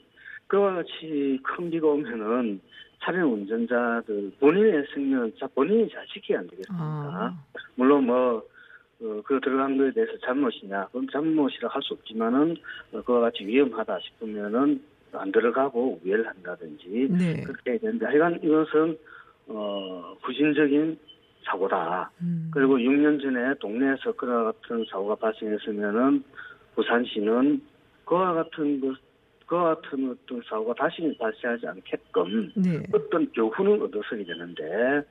[0.50, 2.60] 그와 같이 큰 비가 오면은
[3.02, 6.84] 차량 운전자들 본인의 생명 자 본인이 잘 지켜야 안 되겠습니까?
[6.84, 7.44] 아,
[7.76, 8.42] 물론 뭐,
[9.00, 12.56] 어, 그 들어간 거에 대해서 잘못이냐, 그럼 잘못이라 할 수 없지만은,
[12.92, 14.82] 어, 그와 같이 위험하다 싶으면은
[15.12, 17.42] 안 들어가고 우회를 한다든지, 네.
[17.44, 18.98] 그렇게 해야 되는데, 하여간 이것은,
[19.46, 20.98] 어, 후진적인
[21.44, 22.10] 사고다.
[22.20, 22.50] 음.
[22.52, 26.24] 그리고 6년 전에 동네에서 그와 같은 사고가 발생했으면은,
[26.74, 27.62] 부산시는
[28.04, 28.94] 그와 같은 그,
[29.50, 32.80] 그와 같은 어떤 사고가 다시 발생하지 않게끔, 네.
[32.92, 35.02] 어떤 교훈을 얻어서야 되는데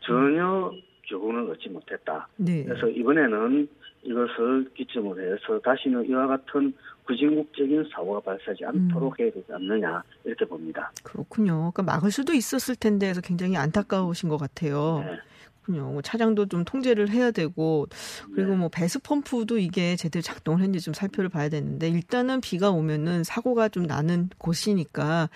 [0.00, 0.72] 전혀
[1.08, 2.26] 교훈을 얻지 못했다.
[2.36, 2.64] 네.
[2.64, 3.68] 그래서 이번에는
[4.02, 6.74] 이것을 기점으로 해서 다시는 이와 같은
[7.06, 10.90] 구진국적인 사고가 발생하지 않도록 해야 되지 않느냐 이렇게 봅니다.
[11.04, 11.70] 그렇군요.
[11.72, 15.04] 그러니까 막을 수도 있었을 텐데 해서 굉장히 안타까우신 것 같아요.
[15.06, 15.18] 네.
[15.64, 15.90] 그렇군요.
[15.92, 17.86] 뭐 차량도 좀 통제를 해야 되고
[18.34, 18.56] 그리고 네.
[18.56, 23.68] 뭐 배수 펌프도 이게 제대로 작동을 했는지 좀 살펴를 봐야 되는데 일단은 비가 오면은 사고가
[23.68, 25.30] 좀 나는 곳이니까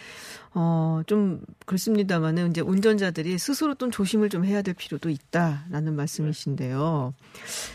[0.54, 7.14] 어좀 그렇습니다만은 이제 운전자들이 스스로 좀 조심을 좀 해야 될 필요도 있다라는 말씀이신데요.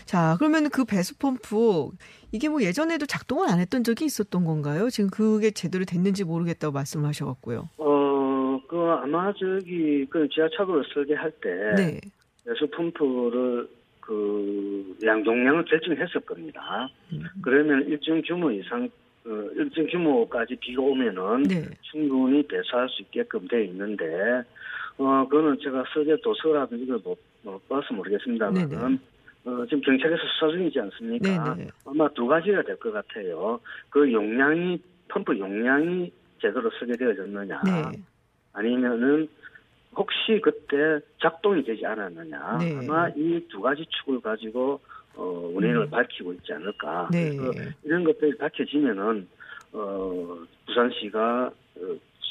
[0.04, 1.90] 자, 그러면 그 배수 펌프
[2.32, 4.90] 이게 뭐 예전에도 작동을 안 했던 적이 있었던 건가요?
[4.90, 7.68] 지금 그게 제대로 됐는지 모르겠다고 말씀을 하셔 갖고요.
[7.78, 12.00] 어, 그그 아마 저기 그 지하차도를 설계할 때 네.
[12.44, 13.68] 내수 펌프를
[14.00, 16.88] 그 양용량을 결정했을 겁니다.
[17.12, 17.22] 음.
[17.42, 18.88] 그러면 일정 규모 이상
[19.26, 21.64] 어, 일정 규모까지 비가 오면은 네.
[21.82, 24.42] 충분히 배수할 수 있게끔 돼 있는데
[24.98, 27.94] 어 그거는 제가 설계 도서라든지 이걸 못, 못 봐서.
[27.94, 28.98] 모르겠습니다만은
[29.46, 31.54] 어, 지금 경찰에서 수사 중이지 않습니까?
[31.54, 31.68] 네네.
[31.86, 33.58] 아마 두 가지가 될 것 같아요.
[33.90, 37.98] 그 용량이 펌프 용량이 제대로 설계되어졌느냐 네.
[38.52, 39.28] 아니면은
[39.96, 42.76] 혹시 그때 작동이 되지 않았느냐 네.
[42.78, 44.80] 아마 이 두 가지 축을 가지고
[45.16, 45.22] 어,
[45.54, 45.90] 원인을 음.
[45.90, 47.36] 밝히고 있지 않을까 네.
[47.36, 49.28] 그래서 이런 것들이 밝혀지면은
[49.72, 51.80] 어, 부산시가 어,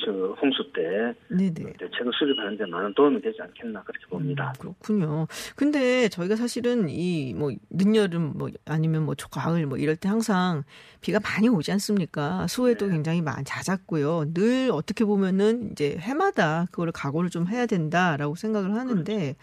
[0.05, 1.73] 저 홍수 때 네네.
[1.73, 4.51] 대책을 수립하는 데 많은 도움이 되지 않겠나 그렇게 봅니다.
[4.57, 5.27] 음, 그렇군요.
[5.55, 10.63] 근데 저희가 사실은 이 뭐 늦여름 뭐 아니면 뭐 초가을 뭐 이럴 때 항상
[11.01, 12.47] 비가 많이 오지 않습니까?
[12.47, 12.93] 수해도 네.
[12.93, 14.33] 굉장히 많이 잦았고요.
[14.33, 19.35] 늘 어떻게 보면은 이제 해마다 그거를 각오를 좀 해야 된다라고 생각을 하는데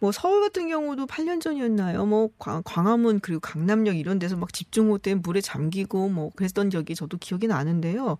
[0.00, 2.06] 뭐 서울 같은 경우도 8년 전이었나요?
[2.06, 6.94] 뭐 광, 광화문 그리고 강남역 이런 데서 막 집중호우 때문에 물에 잠기고 뭐 그랬던 적이
[6.94, 8.18] 저도 기억이 나는데요.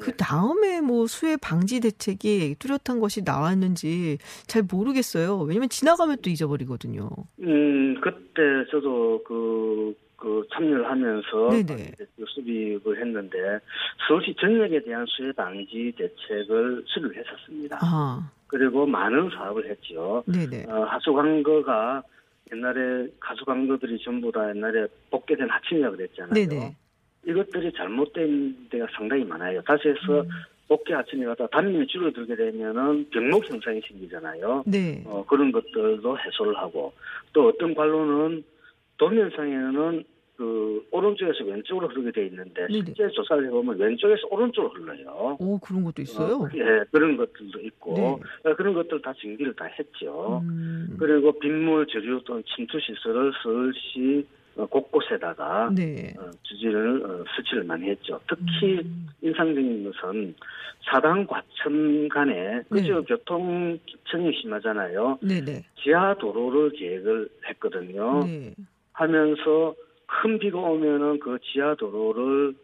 [0.00, 5.38] 그 다음에 뭐 수해 방지 대책이 뚜렷한 것이 나왔는지 잘 모르겠어요.
[5.40, 7.08] 왜냐면 지나가면 또 잊어버리거든요.
[7.40, 11.92] 음, 그때 저도 그, 그 참여를 하면서 네네.
[11.98, 13.58] 그 수립을 했는데
[14.06, 17.78] 서울시 전역에 대한 수해 방지 대책을 수립했었습니다.
[17.80, 20.22] 아, 그리고 많은 사업을 했죠.
[20.26, 20.66] 네네.
[20.68, 22.02] 어, 하수광거가
[22.52, 26.32] 옛날에 하수광거들이 전부 다 옛날에 복개된 하층이라고 그랬잖아요.
[26.32, 26.76] 네네.
[27.26, 29.62] 이것들이 잘못된 데가 상당히 많아요.
[29.62, 30.28] 다시 해서 음.
[30.68, 34.64] 복개 하층이 가다 담임이 줄어들게 되면은 병목 현상이 생기잖아요.
[34.66, 35.02] 네.
[35.06, 36.92] 어, 그런 것들도 해소를 하고
[37.32, 38.44] 또 어떤 관로는
[38.98, 40.04] 도면상에는
[40.36, 42.84] 그 오른쪽에서 왼쪽으로 흐르게 돼 있는데 네네.
[42.84, 45.36] 실제 조사를 해보면 왼쪽에서 오른쪽으로 흘러요.
[45.40, 46.36] 오, 그런 것도 있어요?
[46.36, 48.50] 어, 예, 그런 것들도 있고 네.
[48.50, 50.40] 어, 그런 것들 다 정비를 다 했죠.
[50.44, 56.14] 음, 그리고 빗물 저류 또는 침투 시설을 서울시 어, 곳곳에다가 네.
[56.18, 58.20] 어, 주지를 어, 수치를 많이 했죠.
[58.28, 59.08] 특히 음.
[59.22, 60.34] 인상적인 것은
[60.90, 65.18] 사당 과천 간에 그저 교통청이 심하잖아요.
[65.22, 65.62] 네네.
[65.82, 68.24] 지하 도로를 계획을 했거든요.
[68.24, 68.54] 네.
[68.92, 69.74] 하면서
[70.06, 72.54] 큰 비가 오면은 그 지하 도로를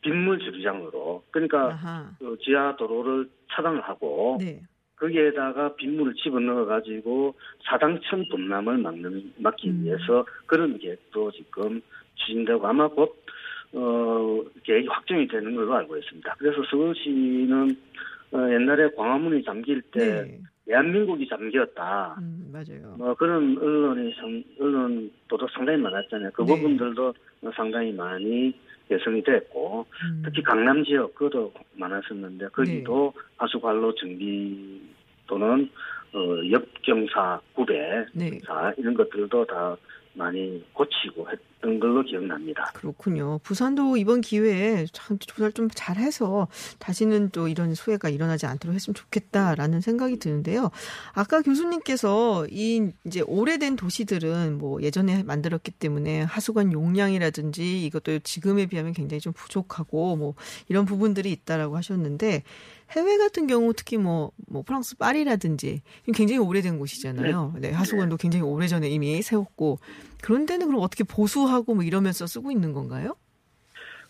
[0.00, 2.14] 빗물 주류장으로 그러니까.
[2.18, 4.62] 그 지하 도로를 차단을 하고 네.
[4.98, 7.34] 거기에다가 빗물을 집어넣어 가지고
[7.64, 9.84] 사당천 분남을 막는 막기 음.
[9.84, 11.80] 위해서 그런 계획도 지금
[12.16, 13.24] 추진되고 아마 곧
[13.72, 16.36] 어, 계획이 확정이 되는 걸로 알고 있습니다.
[16.38, 17.76] 그래서 서울시는
[18.32, 20.40] 어, 옛날에 광화문이 잠길 때 네.
[20.66, 22.16] 대한민국이 잠겼다.
[22.20, 22.94] 음, 맞아요.
[22.98, 26.30] 뭐 그런 언론이 상, 언론 보도 상당히 많았잖아요.
[26.32, 26.48] 그 네.
[26.48, 27.14] 부분들도
[27.54, 28.54] 상당히 많이
[28.88, 30.22] 개선이 됐고 음.
[30.24, 34.80] 특히 강남 지역 그도 많았었는데 거기도 하수관로 정비
[35.26, 35.70] 또는
[36.12, 38.38] 어, 옆경사 구배 네.
[38.46, 39.76] 사 이런 것들도 다
[40.14, 42.70] 많이 고치고 했 던 걸로 기억납니다.
[42.74, 43.38] 그렇군요.
[43.42, 49.80] 부산도 이번 기회에 참 조사를 좀 잘해서 다시는 또 이런 수해가 일어나지 않도록 했으면 좋겠다라는
[49.80, 50.70] 생각이 드는데요.
[51.12, 58.92] 아까 교수님께서 이 이제 오래된 도시들은 뭐 예전에 만들었기 때문에 하수관 용량이라든지 이것도 지금에 비하면
[58.92, 60.34] 굉장히 좀 부족하고 뭐
[60.68, 62.44] 이런 부분들이 있다라고 하셨는데
[62.90, 65.82] 해외 같은 경우 특히 뭐, 뭐 프랑스 파리라든지
[66.14, 67.54] 굉장히 오래된 곳이잖아요.
[67.60, 69.78] 네, 하수관도 굉장히 오래전에 이미 세웠고
[70.22, 73.14] 그런 데는 그럼 어떻게 보수하고 뭐 이러면서 쓰고 있는 건가요?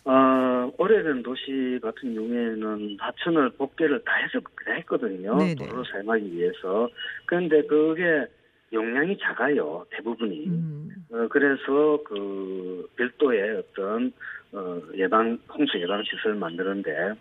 [0.04, 5.36] 어, 오래된 도시 같은 경우에는 하천을 복개를 다 해서 다 했거든요.
[5.36, 5.54] 네네.
[5.56, 6.88] 도로를 사용하기 위해서.
[7.26, 8.26] 그런데 그게
[8.72, 9.84] 용량이 작아요.
[9.90, 10.46] 대부분이.
[10.46, 14.12] 음, 어, 그래서 그 별도의 어떤
[14.52, 17.12] 어, 예방 홍수 예방 시설을 만드는데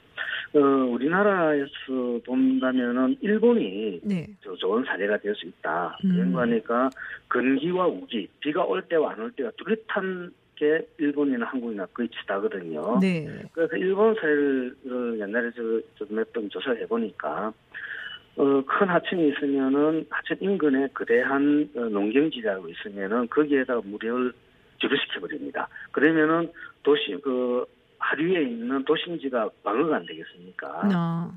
[0.54, 4.28] 어, 우리나라에서 본다면은 일본이 네.
[4.42, 5.98] 저 좋은 사례가 될 수 있다.
[6.06, 6.10] 음.
[6.10, 6.90] 그런 거니까
[7.30, 12.98] 건기와 우기, 비가 올 때와 안 올 때가 뚜렷한 게 일본이나 한국이나 거의 비슷하거든요.
[13.00, 13.28] 네.
[13.52, 14.76] 그래서 일본 사례를
[15.20, 15.52] 옛날에
[15.98, 17.54] 저, 몇번 조사를 해보니까
[18.38, 24.32] 어, 큰 하천이 있으면은 하천 인근에 거대한 어, 농경지라고 있으면은 거기에다가 물을
[24.78, 25.68] 주류시켜 버립니다.
[25.92, 26.52] 그러면은
[26.84, 27.66] 도시 그
[28.00, 30.82] 하류에 있는 도심지가 방어가 안 되겠습니까?
[30.94, 31.36] 아,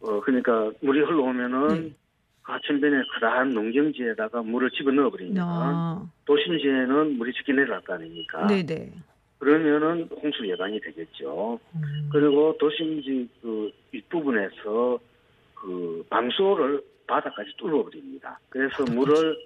[0.00, 1.94] 어 그러니까 물이 흘러오면은 네.
[2.42, 8.46] 그 하천변에 거대한 농경지에다가 물을 집어넣어 버리면 아, 도심지에는 물이 적게 내려갈 거 아닙니까?
[8.46, 8.92] 네네.
[9.38, 11.58] 그러면은 홍수 예방이 되겠죠.
[11.74, 14.98] 음, 그리고 도심지 그 윗부분에서
[15.54, 18.38] 그 방수호를 바닥까지 뚫어버립니다.
[18.48, 19.36] 그래서 물을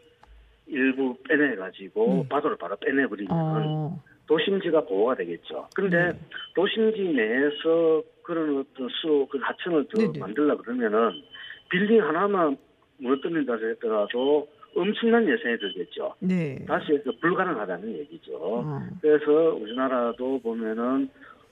[0.68, 2.28] 일부 빼내가지고 네.
[2.28, 5.68] 바다로 바로 빼내버리면 어, 도심지가 보호가 되겠죠.
[5.74, 6.18] 그런데 네.
[6.54, 10.18] 도심지 내에서 그런 어떤 수, 그 하천을 더 네네.
[10.18, 11.22] 만들려 그러면은
[11.70, 12.56] 빌딩 하나만
[12.98, 16.14] 무너뜨린다 하더라도 엄청난 예산이 들겠죠.
[16.20, 16.64] 네.
[16.66, 18.36] 다시 그 불가능하다는 얘기죠.
[18.36, 18.80] 어.
[19.00, 21.08] 그래서 우리나라도 보면은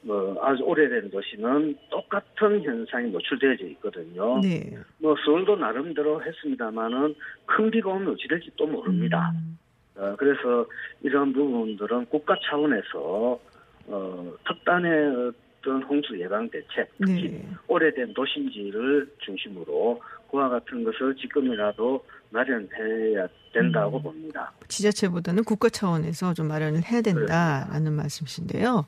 [0.06, 4.40] 뭐 아주 오래된 도시는 똑같은 현상이 노출되어져 있거든요.
[4.40, 4.78] 네.
[4.98, 9.32] 뭐 서울도 나름대로 했습니다만은 큰 비가 오면 어찌 될지 또 모릅니다.
[9.34, 9.58] 음.
[9.96, 10.64] 어, 그래서
[11.02, 13.40] 이런 부분들은 국가 차원에서
[13.88, 17.48] 어, 특단의 어떤 홍수 예방 대책, 특히 네.
[17.66, 24.02] 오래된 도심지를 중심으로 그와 같은 것을 지금이라도 마련해야 된다고 음.
[24.02, 24.52] 봅니다.
[24.68, 28.86] 지자체보다는 국가 차원에서 좀 마련을 해야 된다라는 말씀이신데요.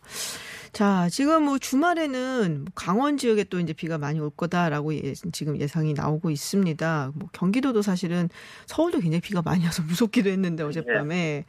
[0.73, 5.95] 자, 지금 뭐 주말에는 강원 지역에 또 이제 비가 많이 올 거다라고 예, 지금 예상이
[5.95, 7.13] 나오고 있습니다.
[7.15, 8.29] 뭐 경기도도 사실은
[8.67, 11.45] 서울도 굉장히 비가 많이 와서 무섭기도 했는데 어젯밤에.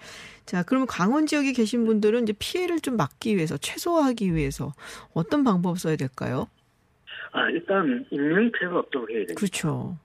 [0.45, 4.73] 자, 그러면 강원 지역에 계신 분들은 이제 피해를 좀 막기 위해서 최소화하기 위해서
[5.13, 6.47] 어떤 방법 써야 될까요?
[7.31, 9.35] 아, 일단 인명 피해가 없도록 해야 됩니다.
[9.35, 9.97] 그렇죠.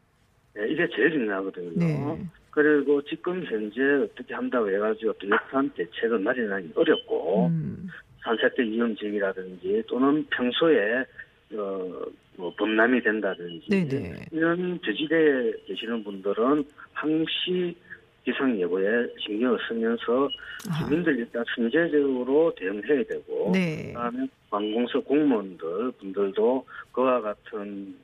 [0.54, 1.72] 네, 이게 제일 중요하거든요.
[1.74, 2.26] 네.
[2.50, 7.88] 그리고 지금 현재 어떻게 한다고 해가지고 어떤 역한 대책을 마련하기 어렵고 음,
[8.70, 11.04] 위험 지역이라든지 또는 평소에
[11.54, 12.02] 어,
[12.36, 14.26] 뭐 범람이 된다든지 네네.
[14.32, 17.76] 이런 저지대에 계시는 분들은 항시
[18.24, 20.28] 기상 예보에 신경을 쓰면서
[20.70, 23.88] 아, 주민들 일단 선제적으로 대응해야 되고 네.
[23.88, 27.94] 그다음에 관공서 공무원들 분들도 그와 같은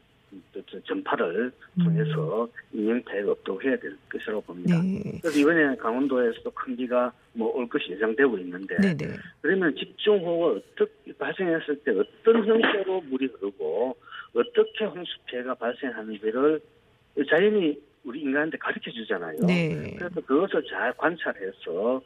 [0.85, 4.81] 전파를 통해서 인명 피해가 없도록 해야 될 것이라고 봅니다.
[4.81, 5.03] 음.
[5.05, 5.19] 네.
[5.21, 9.15] 그래서 이번에 강원도에서도 큰 비가 뭐 올 것이 예상되고 있는데 네네.
[9.41, 13.97] 그러면 집중호우가 어떻게 발생했을 때 어떤 형태로 물이 흐르고
[14.35, 16.61] 어떻게 홍수 피해가 발생하는지를
[17.29, 17.79] 자연히
[18.11, 19.39] 우리 인간한테 가르쳐 주잖아요.
[19.47, 19.95] 네.
[19.97, 22.03] 그래서 그것을 잘 관찰해서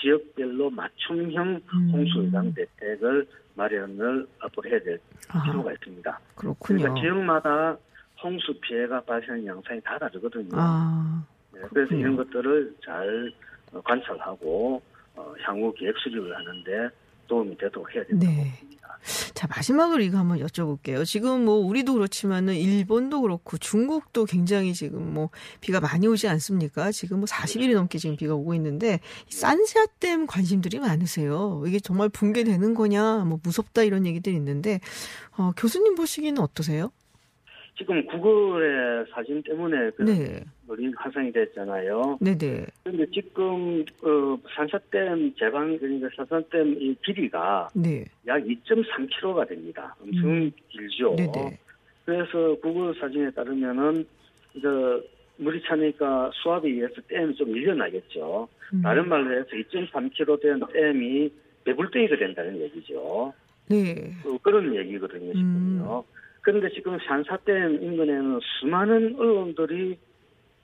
[0.00, 1.90] 지역별로 맞춤형 음.
[1.92, 6.20] 홍수 예방 대책을 마련을 앞으로 해야 될 아하, 필요가 있습니다.
[6.36, 6.78] 그렇군요.
[6.78, 7.76] 그러니까 지역마다
[8.22, 10.50] 홍수 피해가 발생하는 양상이 다 다르거든요.
[10.52, 11.92] 아, 네, 그래서.
[11.92, 13.32] 이런 것들을 잘
[13.72, 14.80] 어, 관찰하고
[15.16, 16.88] 어, 향후 계획 수립을 하는데
[17.28, 18.58] 도움이 되도록 해야 된다고 네.
[18.58, 18.78] 봅니다.
[19.34, 21.04] 자, 마지막으로 이거 한번 여쭤볼게요.
[21.04, 26.90] 지금 뭐 우리도 그렇지만은 일본도 그렇고 중국도 굉장히 지금 뭐 비가 많이 오지 않습니까?
[26.90, 31.62] 지금 뭐 40일이 넘게 지금 비가 오고 있는데 이 산세아댐 관심들이 많으세요.
[31.66, 34.80] 이게 정말 붕괴되는 거냐, 뭐 무섭다 이런 얘기들이 있는데
[35.36, 36.90] 어, 교수님 보시기는 어떠세요?
[37.78, 40.44] 지금 구글의 사진 때문에 그 네.
[40.66, 42.18] 머리 화상이 됐잖아요.
[42.20, 42.66] 네네.
[42.82, 48.04] 그런데 지금 어, 산사댐 제방 그러니까 산사댐 이 길이가 네.
[48.26, 49.94] 약 2.3km가 됩니다.
[50.02, 50.50] 엄청 음.
[50.68, 51.14] 길죠.
[51.16, 51.58] 네네.
[52.04, 54.04] 그래서 구글 사진에 따르면은
[54.54, 54.68] 이제
[55.36, 58.48] 물이 차니까 수압에 의해서 댐이 좀 밀려나겠죠.
[58.74, 58.82] 음.
[58.82, 61.30] 다른 말로 해서 2.3km 된 댐이
[61.64, 63.32] 배불덩이가 된다는 얘기죠.
[63.68, 64.12] 네.
[64.24, 66.04] 어, 그런 얘기거든요, 지금요.
[66.06, 66.17] 음.
[66.48, 69.98] 그런데 지금 산사댐 인근에는 수많은 언론들이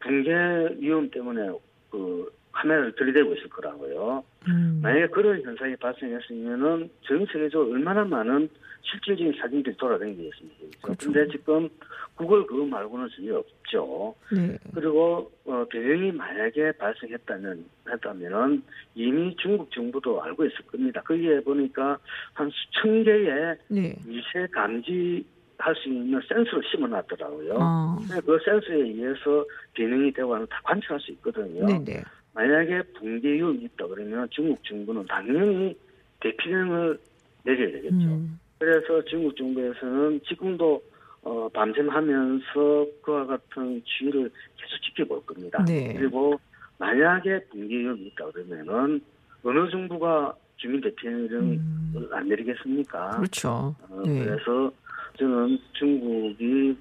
[0.01, 0.33] 붕괴
[0.79, 1.53] 위험 때문에
[1.91, 4.25] 그 카메라를 들이대고 있을 거라고요.
[4.49, 4.81] 음.
[4.83, 8.49] 만약에 그런 현상이 발생했으면은 전 세계적으로 얼마나 많은
[8.81, 10.79] 실질적인 사진들이 돌아다니겠습니까?
[10.81, 11.11] 그렇죠.
[11.13, 11.69] 그런데 지금
[12.15, 14.15] 구글 그거 말고는 전혀 없죠.
[14.35, 14.57] 네.
[14.75, 18.63] 그리고 어, 대응이 만약에 발생했다면 했다면은
[18.95, 21.03] 이미 중국 정부도 알고 있을 겁니다.
[21.03, 21.99] 거기에 보니까
[22.33, 23.95] 한 수천 개의 네.
[24.07, 25.27] 미세 감지
[25.59, 27.57] 할 수 있는 센서를 심어놨더라고요.
[27.61, 27.99] 아.
[28.25, 31.67] 그 센서에 의해서 기능이 되고 하는 다 관찰할 수 있거든요.
[31.67, 32.03] 네네.
[32.35, 35.77] 만약에 붕괴 위험이 있다 그러면 중국 정부는 당연히
[36.21, 36.99] 대피령을
[37.45, 37.95] 내려야 되겠죠.
[37.95, 38.39] 음.
[38.59, 40.83] 그래서 중국 정부에서는 지금도
[41.23, 45.65] 어, 밤샘하면서 그와 같은 주의를 계속 지켜볼 겁니다.
[45.67, 45.95] 네.
[45.95, 46.39] 그리고
[46.79, 49.01] 만약에 붕괴 위험이 있다 그러면은
[49.43, 52.09] 어느 정부가 주민 대피령을 음.
[52.13, 53.11] 안 내리겠습니까?
[53.11, 53.75] 그렇죠.
[53.89, 54.25] 어, 네.
[54.25, 54.73] 그래서
[55.19, 56.77] 저는 중국이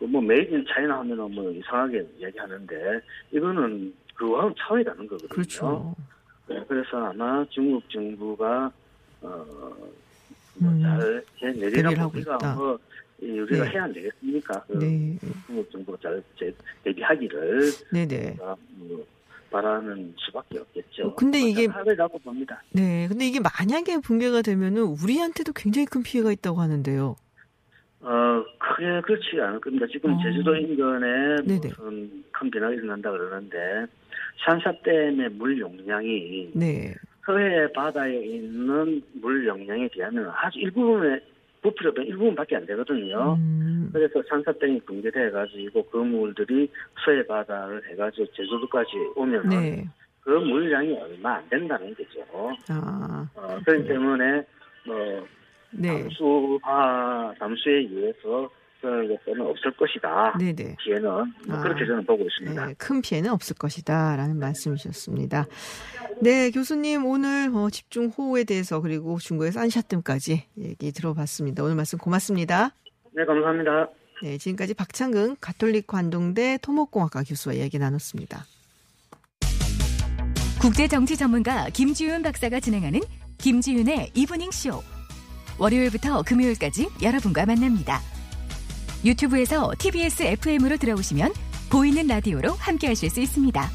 [0.00, 3.00] 뭐 made in China 하면은 뭐 이상하게 얘기하는데
[3.32, 5.28] 이거는 그거하고 차원이 다른 거거든요.
[5.28, 5.94] 그렇죠.
[6.48, 8.72] 네, 그래서 아마 중국 정부가
[9.20, 9.44] 어,
[10.60, 10.80] 음.
[10.80, 12.54] 뭐잘 대비를 내리라고 우리가.
[12.54, 12.78] 뭐
[13.20, 13.70] 이, 우리가 네.
[13.72, 14.60] 해야 안 되겠습니까?
[14.68, 15.18] 그 네.
[15.46, 17.60] 중국 정부가 잘 제- 대비하기를
[17.92, 18.36] 네네.
[18.40, 19.04] 어, 뭐
[19.50, 21.08] 바라는 수밖에 없겠죠.
[21.08, 21.66] 어, 근데 이게-
[22.22, 22.62] 봅니다.
[22.72, 23.08] 네.
[23.08, 27.16] 근데 이게 만약에 붕괴가 되면은 우리한테도 굉장히 큰 피해가 있다고 하는데요.
[28.00, 29.86] 어, 크게 그렇지 않을 겁니다.
[29.90, 30.18] 지금 어.
[30.22, 31.68] 제주도 인근에 네네.
[31.68, 33.86] 무슨 큰 변화가 일어난다 그러는데,
[34.44, 36.94] 산사댐의 물 용량이 네.
[37.26, 41.20] 서해 바다에 있는 물 용량에 비하면 아주 일부분의
[41.60, 43.34] 부피로 보면 일부분밖에 안 되거든요.
[43.34, 43.90] 음.
[43.92, 46.70] 그래서 산사댐이 붕괴돼 가지고 그 물들이
[47.04, 49.84] 서해 바다를 해가지고 제주도까지 오면 은 네.
[50.20, 52.24] 그 물량이 얼마 안 된다는 거죠.
[52.68, 54.44] 아, 어, 그렇기 때문에
[54.86, 55.26] 뭐
[55.70, 56.02] 네.
[56.02, 58.50] 담수화 담수에 의해서
[58.80, 60.36] 그런 없을 것이다.
[60.38, 60.76] 네네.
[60.84, 61.62] 뒤에는 뭐 아.
[61.62, 62.66] 그렇게 저는 보고 있습니다.
[62.66, 65.46] 네, 큰 피해는 없을 것이다라는 말씀이셨습니다.
[66.20, 71.64] 네, 교수님 오늘 어, 집중 호우에 대해서 그리고 중국의 산샤댐까지 얘기 들어봤습니다.
[71.64, 72.70] 오늘 말씀 고맙습니다.
[73.12, 73.88] 네, 감사합니다.
[74.22, 78.44] 네, 지금까지 박창근 가톨릭 관동대 토목공학과 교수와 이야기 나눴습니다.
[80.60, 83.00] 국제 정치 전문가 김지윤 박사가 진행하는
[83.38, 84.82] 김지윤의 이브닝 쇼.
[85.58, 88.00] 월요일부터 금요일까지 여러분과 만납니다.
[89.04, 91.32] 유튜브에서 TBS FM으로 들어오시면
[91.70, 93.70] 보이는 라디오로 함께 하실 수 있습니다.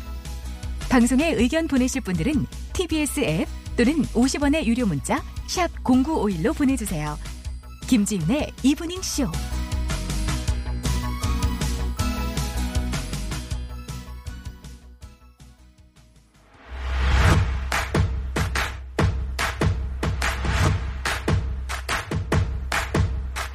[0.90, 7.18] 방송에 의견 보내실 분들은 TBS 앱 또는 50원의 유료 문자 샵 #0951로 보내주세요.
[7.88, 9.28] 김지윤의 이브닝 쇼.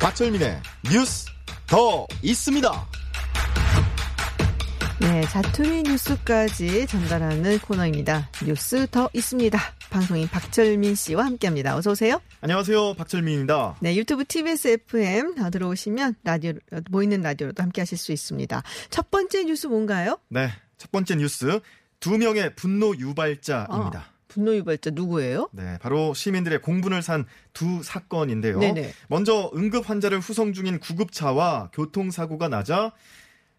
[0.09, 1.27] 박철민의 뉴스
[1.67, 2.89] 더 있습니다.
[5.01, 8.31] 네, 자투리 뉴스까지 전달하는 코너입니다.
[8.43, 9.59] 뉴스 더 있습니다.
[9.91, 11.77] 방송인 박철민 씨와 함께합니다.
[11.77, 12.23] 어서 오세요.
[12.41, 12.95] 안녕하세요.
[12.95, 13.77] 박철민입니다.
[13.81, 16.55] 네, 유튜브 TBS FM 들어오시면 라디오
[16.91, 18.63] 보이는 라디오로도 함께하실 수 있습니다.
[18.89, 20.19] 첫 번째 뉴스 뭔가요?
[20.31, 20.49] 네.
[20.79, 21.61] 첫 번째 뉴스.
[22.01, 23.99] 두 명의 분노 유발자입니다.
[23.99, 25.49] 아, 분노 유발자 누구예요?
[25.53, 28.59] 네, 바로 시민들의 공분을 산 두 사건인데요.
[28.61, 28.93] 네네.
[29.09, 32.93] 먼저 응급 환자를 후송 중인 구급차와 교통사고가 나자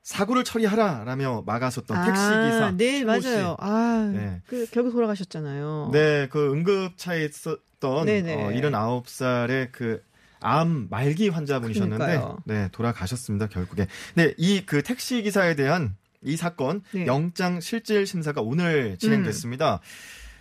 [0.03, 2.65] 사고를 처리하라라며 막아섰던 택시 기사.
[2.67, 3.27] 아, 네, 최모 씨.
[3.27, 3.55] 맞아요.
[3.59, 4.41] 아, 네.
[4.47, 5.89] 그 결국 돌아가셨잖아요.
[5.91, 8.33] 네, 그 응급차에 있었던 네네.
[8.45, 10.01] 어, 79살의 그
[10.41, 12.37] 암 말기 환자분이셨는데 그러니까요.
[12.45, 13.87] 네, 돌아가셨습니다, 결국에.
[14.15, 17.01] 네, 이 그 택시 기사에 대한 이 사건 네.
[17.01, 17.07] 음.
[17.07, 19.81] 영장 실질 심사가 오늘 진행됐습니다.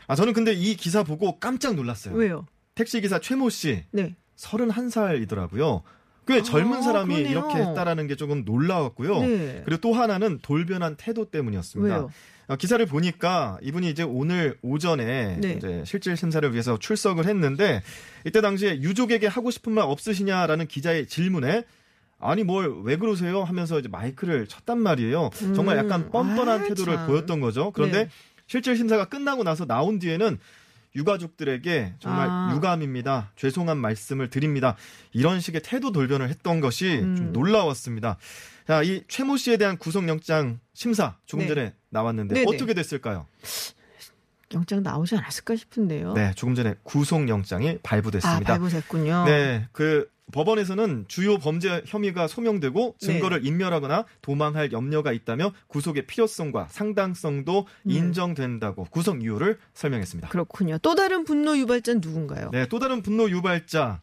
[0.08, 2.14] 아, 저는 근데 이 기사 보고 깜짝 놀랐어요.
[2.16, 2.46] 왜요?
[2.74, 4.16] 택시 기사 최모 씨 네.
[4.36, 5.82] 31살이더라고요.
[6.26, 7.30] 꽤 아, 젊은 사람이 그러네요.
[7.30, 9.20] 이렇게 했다라는 게 조금 놀라웠고요.
[9.20, 9.62] 네.
[9.64, 11.94] 그리고 또 하나는 돌변한 태도 때문이었습니다.
[11.94, 12.10] 왜요?
[12.48, 15.52] 어, 기사를 보니까 이분이 이제 오늘 오전에 네.
[15.52, 17.82] 이제 실질 심사를 위해서 출석을 했는데
[18.26, 21.64] 이때 당시에 유족에게 하고 싶은 말 없으시냐라는 기자의 질문에
[22.20, 25.30] 아니 뭘 왜 그러세요 하면서 이제 마이크를 쳤단 말이에요.
[25.54, 27.06] 정말 약간 뻔뻔한 아, 태도를 참.
[27.06, 27.70] 보였던 거죠.
[27.72, 28.10] 그런데 네.
[28.48, 30.38] 실질 심사가 끝나고 나서 나온 뒤에는
[30.96, 32.52] 유가족들에게 정말 아.
[32.56, 33.30] 유감입니다.
[33.36, 34.74] 죄송한 말씀을 드립니다.
[35.12, 37.16] 이런 식의 태도 돌변을 했던 것이 음.
[37.16, 38.16] 좀 놀라웠습니다.
[38.66, 41.48] 자, 이 최모 씨에 대한 구속영장 심사 조금 네.
[41.54, 42.46] 전에 나왔는데 네네.
[42.48, 43.26] 어떻게 됐을까요?
[44.54, 46.14] 영장 나오지 않았을까 싶은데요.
[46.14, 48.54] 네, 조금 전에 구속영장이 아, 발부됐습니다.
[48.54, 49.24] 발부됐군요.
[49.26, 53.06] 네, 그 법원에서는 주요 범죄 혐의가 소명되고 네.
[53.06, 57.90] 증거를 인멸하거나 도망할 염려가 있다며 구속의 필요성과 상당성도 음.
[57.90, 60.28] 인정된다고 구속 이유를 설명했습니다.
[60.28, 60.78] 그렇군요.
[60.78, 62.50] 또 다른 분노 유발자는 누군가요?
[62.52, 64.00] 네, 또 다른 분노 유발자.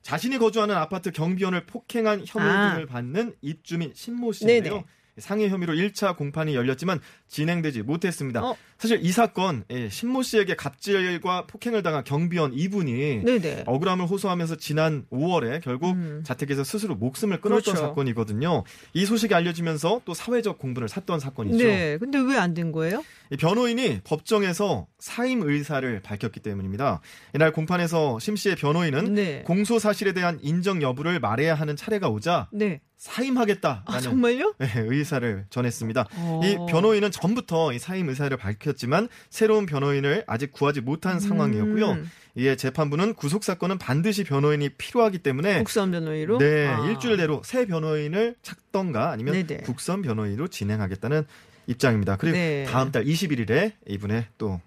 [0.00, 2.70] 자신이 거주하는 아파트 경비원을 폭행한 혐의 아.
[2.70, 4.72] 등을 받는 입주민 신모 씨인데요.
[4.72, 4.84] 네네.
[5.20, 8.42] 상해 혐의로 1차 공판이 열렸지만 진행되지 못했습니다.
[8.44, 8.56] 어.
[8.78, 13.64] 사실 이 사건 예, 신모 씨에게 갑질과 폭행을 당한 경비원 이분이 네네.
[13.66, 16.22] 억울함을 호소하면서 지난 5월에 결국 음.
[16.24, 17.80] 자택에서 스스로 목숨을 끊었던 그렇죠.
[17.88, 18.64] 사건이거든요.
[18.94, 21.58] 이 소식이 알려지면서 또 사회적 공분을 샀던 사건이죠.
[21.64, 21.98] 네.
[21.98, 23.04] 근데 왜 안 된 거예요?
[23.30, 27.00] 이 변호인이 법정에서 사임 의사를 밝혔기 때문입니다.
[27.34, 29.42] 이날 공판에서 심 씨의 변호인은 네.
[29.44, 32.80] 공소 사실에 대한 인정 여부를 말해야 하는 차례가 오자 네.
[32.98, 34.54] 사임하겠다라는 아, 정말요?
[34.58, 36.06] 네, 의사를 전했습니다.
[36.16, 36.40] 어.
[36.44, 41.92] 이 변호인은 전부터 이 사임 의사를 밝혔지만 새로운 변호인을 아직 구하지 못한 상황이었고요.
[41.92, 42.10] 음.
[42.34, 46.38] 이에 재판부는 구속 사건은 반드시 변호인이 필요하기 때문에 국선 변호의로?
[46.38, 46.86] 네, 아.
[46.88, 49.62] 일주일 내로 새 변호인을 찾던가 아니면 네네.
[49.62, 51.24] 국선 변호인으로 진행하겠다는
[51.66, 52.16] 입장입니다.
[52.16, 52.64] 그리고 네.
[52.68, 54.60] 다음 달 21일에 이분의 또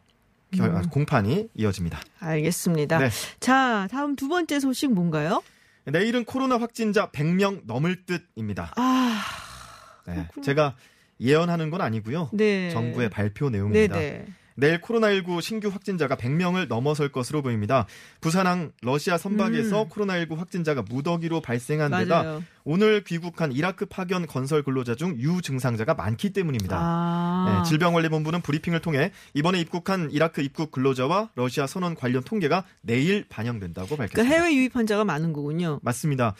[0.56, 0.90] 결- 음.
[0.90, 2.00] 공판이 이어집니다.
[2.20, 2.98] 알겠습니다.
[3.00, 3.10] 네.
[3.40, 5.42] 자, 다음 두 번째 소식 뭔가요?
[5.86, 8.74] 내일은 코로나 확진자 100명 넘을 듯입니다.
[8.76, 9.24] 아,
[10.08, 10.28] 네.
[10.44, 10.76] 제가
[11.20, 12.30] 예언하는 건 아니고요.
[12.34, 12.70] 네.
[12.72, 13.96] 정부의 발표 내용입니다.
[13.98, 14.26] 네네.
[14.62, 17.88] 내일 코로나19 신규 확진자가 100명을 넘어설 것으로 보입니다.
[18.22, 19.90] 부산항 러시아 선박에서 음.
[19.90, 22.44] 코로나19 확진자가 무더기로 발생한 데다 맞아요.
[22.64, 26.78] 오늘 귀국한 이라크 파견 건설 근로자 중 유증상자가 많기 때문입니다.
[26.80, 27.64] 아.
[27.64, 33.98] 네, 질병관리본부는 브리핑을 통해 이번에 입국한 이라크 입국 근로자와 러시아 선원 관련 통계가 내일 반영된다고
[33.98, 34.14] 밝혔습니다.
[34.14, 35.80] 그러니까 해외 유입 환자가 많은 거군요.
[35.82, 36.36] 맞습니다.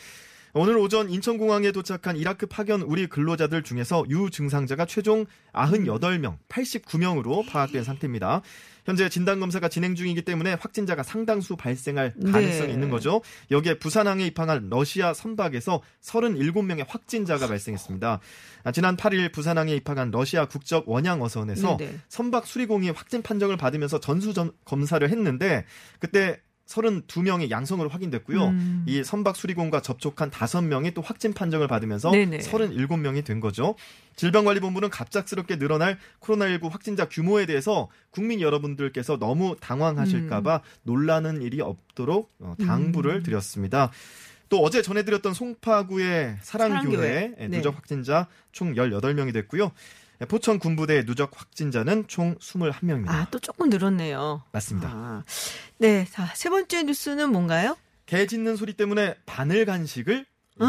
[0.54, 5.24] 오늘 오전 인천공항에 도착한 이라크 파견 우리 근로자들 중에서 유증상자가 최종
[5.54, 8.42] 98명, 89명으로 파악된 상태입니다.
[8.84, 12.72] 현재 진단검사가 진행 중이기 때문에 확진자가 상당수 발생할 가능성이 네.
[12.74, 13.22] 있는 거죠.
[13.50, 18.20] 여기에 부산항에 입항한 러시아 선박에서 37명의 확진자가 발생했습니다.
[18.64, 21.98] 아, 지난 8일 부산항에 입항한 러시아 국적 원양 어선에서 네네.
[22.10, 25.64] 선박 수리공이 확진 판정을 받으면서 전수 점- 검사를 했는데
[25.98, 26.40] 그때
[26.72, 28.48] 32명이 양성으로 확인됐고요.
[28.48, 28.84] 음.
[28.86, 32.38] 이 선박 수리공과 접촉한 5명이 또 확진 판정을 받으면서 네네.
[32.38, 33.74] 37명이 된 거죠.
[34.16, 40.60] 질병관리본부는 갑작스럽게 늘어날 코로나19 확진자 규모에 대해서 국민 여러분들께서 너무 당황하실까봐 음.
[40.82, 43.90] 놀라는 일이 없도록 어, 당부를 드렸습니다.
[44.48, 47.34] 또 어제 전해드렸던 송파구의 사랑교회 사랑교회.
[47.38, 47.56] 예, 네.
[47.56, 49.72] 누적 확진자 총 18명이 됐고요.
[50.22, 53.08] 예, 포천 군부대 누적 확진자는 총 21명입니다.
[53.10, 54.42] 아, 또 조금 늘었네요.
[54.52, 54.88] 맞습니다.
[54.88, 55.24] 아.
[55.78, 57.76] 네, 자, 세 번째 뉴스는 뭔가요?
[58.06, 60.24] 개 짖는 소리 때문에 바늘 간식을
[60.60, 60.66] 어?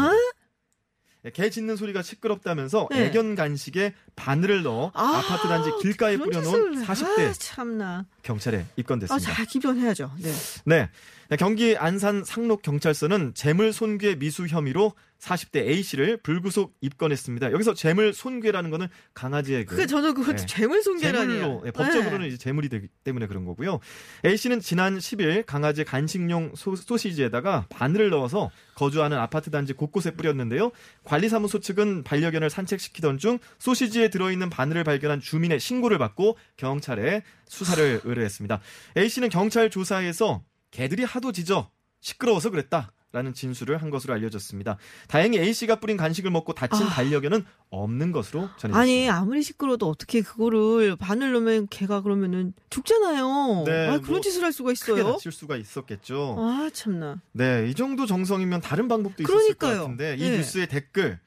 [1.24, 3.06] 예, 개 짖는 소리가 시끄럽다면서 네.
[3.06, 8.06] 애견 간식에 바늘을 넣어 아, 아, 파트 단지 길가에 뿌려놓은 짓을- 40대 아, 참나.
[8.22, 9.32] 경찰에 아, 입건됐습니다.
[9.34, 10.10] 자, 기변해야죠.
[10.18, 10.32] 네.
[10.64, 10.90] 네.
[11.38, 14.92] 경기 안산 상록 경찰서는 재물 손괴 미수 혐의로
[15.24, 17.52] 40대 A 씨를 불구속 입건했습니다.
[17.52, 20.46] 여기서 재물 손괴라는 거는 강아지의 그 그게 저는 그것도 네.
[20.46, 21.62] 재물 손괴라니요.
[21.64, 23.80] 네, 법적으로는 이제 재물이 되기 때문에 그런 거고요.
[24.26, 30.72] A 씨는 지난 10일 강아지 간식용 소, 소시지에다가 바늘을 넣어서 거주하는 아파트 단지 곳곳에 뿌렸는데요.
[31.04, 38.60] 관리사무소 측은 반려견을 산책시키던 중 소시지에 들어있는 바늘을 발견한 주민의 신고를 받고 경찰에 수사를 의뢰했습니다.
[38.98, 40.42] A 씨는 경찰 조사에서
[40.74, 41.70] 개들이 하도 짖어
[42.00, 42.92] 시끄러워서 그랬다.
[43.12, 44.76] 라는 진술을 한 것으로 알려졌습니다.
[45.06, 46.90] 다행히 A 씨가 뿌린 간식을 먹고 다친 아.
[46.90, 48.76] 반려견은 없는 것으로 전해졌습니다.
[48.76, 53.62] 아니 아무리 시끄러워도 어떻게 그거를 바늘 넣으면 걔가 그러면은 죽잖아요.
[53.66, 55.12] 네, 아, 그런 뭐 짓을 할 수가 있어요.
[55.12, 56.34] 다칠 수가 있었겠죠.
[56.40, 57.20] 아 참나.
[57.30, 59.76] 네, 이 정도 정성이면 다른 방법도 있었을 그러니까요.
[59.76, 60.38] 것 같은데 이 네.
[60.38, 61.20] 뉴스의 댓글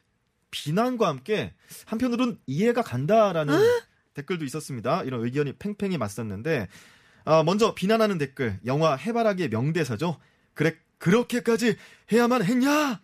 [0.52, 1.54] 비난과 함께
[1.86, 3.58] 한편으로는 이해가 간다라는
[4.14, 5.04] 댓글도 있었습니다.
[5.04, 6.68] 이런 의견이 팽팽히 맞섰는데
[7.28, 10.17] 아, 먼저 비난하는 댓글 영화 해바라기의 명대사죠.
[10.53, 11.75] 그래 그렇게까지
[12.09, 13.01] 해야만 했냐?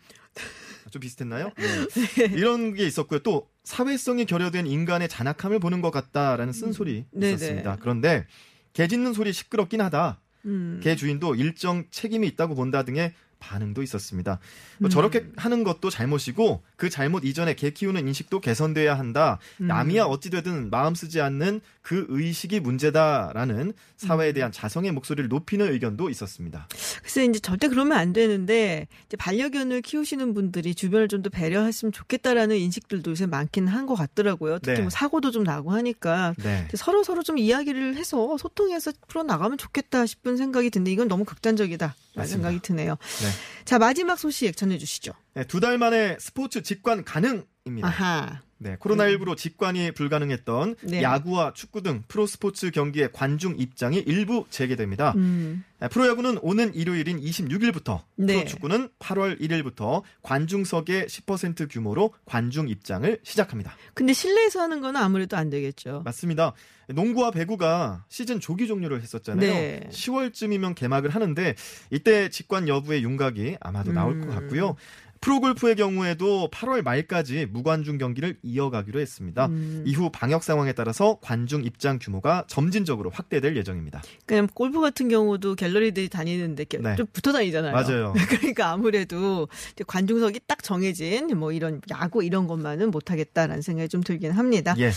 [0.92, 1.52] 좀 비슷했나요?
[1.58, 2.26] 네.
[2.32, 3.20] 이런 게 있었고요.
[3.20, 7.24] 또 사회성이 결여된 인간의 잔악함을 보는 것 같다라는 쓴소리 음.
[7.24, 7.78] 있었습니다.
[7.82, 8.26] 그런데
[8.72, 10.22] 개 짖는 소리 시끄럽긴 하다.
[10.46, 10.80] 음.
[10.82, 13.14] 개 주인도 일정 책임이 있다고 본다 등의
[13.44, 14.40] 반응도 있었습니다.
[14.80, 14.90] 뭐 음.
[14.90, 19.40] 저렇게 하는 것도 잘못이고 그 잘못 이전에 개 키우는 인식도 개선돼야 한다.
[19.60, 19.68] 음.
[19.68, 24.34] 남이야 어찌 되든 마음 쓰지 않는 그 의식이 문제다라는 사회에 음.
[24.34, 26.68] 대한 자성의 목소리를 높이는 의견도 있었습니다.
[27.02, 32.58] 글쎄 이제 절대 그러면 안 되는데 이제 반려견을 키우시는 분들이 주변을 좀 더 배려했으면 좋겠다라는
[32.58, 34.60] 인식들도 요새 많긴 한 것 같더라고요.
[34.60, 34.82] 특히 네.
[34.82, 36.68] 뭐 사고도 좀 나고 하니까 네.
[36.76, 41.86] 서로 서로 좀 이야기를 해서 소통해서 풀어 나가면 좋겠다 싶은 생각이 드는데 이건 너무 극단적이다.
[41.86, 42.50] 라는 맞습니다.
[42.50, 42.92] 생각이 드네요.
[42.96, 43.28] 네.
[43.66, 45.12] 자 마지막 소식 전해주시죠.
[45.36, 47.88] 네, 두 달 만에 스포츠 직관 가능입니다.
[47.88, 48.42] 아하.
[48.64, 51.02] 네, 코로나19로 직관이 불가능했던 네.
[51.04, 55.14] 야구와 축구 등 프로 스포츠 경기의 관중 입장이 일부 재개됩니다.
[55.18, 55.66] 음.
[55.80, 58.36] 네, 프로야구는 오는 일요일인 26일부터, 네.
[58.36, 63.76] 프로축구는 8월 1일부터 관중석의 10% 규모로 관중 입장을 시작합니다.
[63.94, 66.04] 근데 실내에서 하는 거는 아무래도 안 되겠죠.
[66.06, 66.54] 맞습니다.
[66.88, 69.54] 농구와 배구가 시즌 조기 종료를 했었잖아요.
[69.54, 69.88] 네.
[69.90, 71.56] 10월쯤이면 개막을 하는데
[71.92, 74.28] 이때 직관 여부의 윤곽이 아마도 나올 음.
[74.28, 74.76] 것 같고요.
[75.24, 79.46] 프로골프의 경우에도 8월 말까지 무관중 경기를 이어가기로 했습니다.
[79.46, 79.84] 음.
[79.86, 84.02] 이후 방역 상황에 따라서 관중 입장 규모가 점진적으로 확대될 예정입니다.
[84.26, 86.96] 그냥 골프 같은 경우도 갤러리들이 다니는데 네.
[86.98, 87.72] 좀 붙어 다니잖아요.
[87.72, 88.14] 맞아요.
[88.28, 89.48] 그러니까 아무래도
[89.88, 94.76] 관중석이 딱 정해진 뭐 이런 야구 이런 것만은 못하겠다라는 생각이 좀 들긴 합니다.
[94.78, 94.92] 예.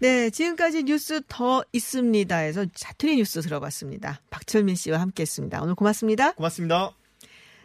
[0.00, 4.20] 네, 지금까지 뉴스 더 있습니다에서 자투리 뉴스 들어봤습니다.
[4.30, 5.62] 박철민 씨와 함께했습니다.
[5.62, 6.32] 오늘 고맙습니다.
[6.32, 6.97] 고맙습니다.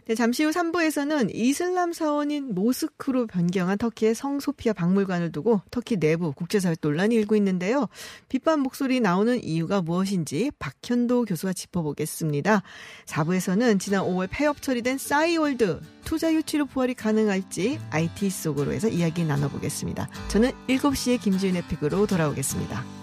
[0.06, 6.76] 네, 잠시 후 3부에서는 이슬람 사원인 모스크로 변경한 터키의 성소피아 박물관을 두고 터키 내부 국제사회
[6.82, 7.88] 논란이 일고 있는데요.
[8.28, 12.64] 비판 목소리 나오는 이유가 무엇인지 박현도 교수와 짚어보겠습니다.
[13.06, 20.10] 4부에서는 지난 5월 폐업 처리된 싸이월드 투자 유치로 부활이 가능할지 IT 속으로 해서 이야기 나눠보겠습니다.
[20.28, 23.03] 저는 7시에 김지윤의 픽으로 돌아오겠습니다.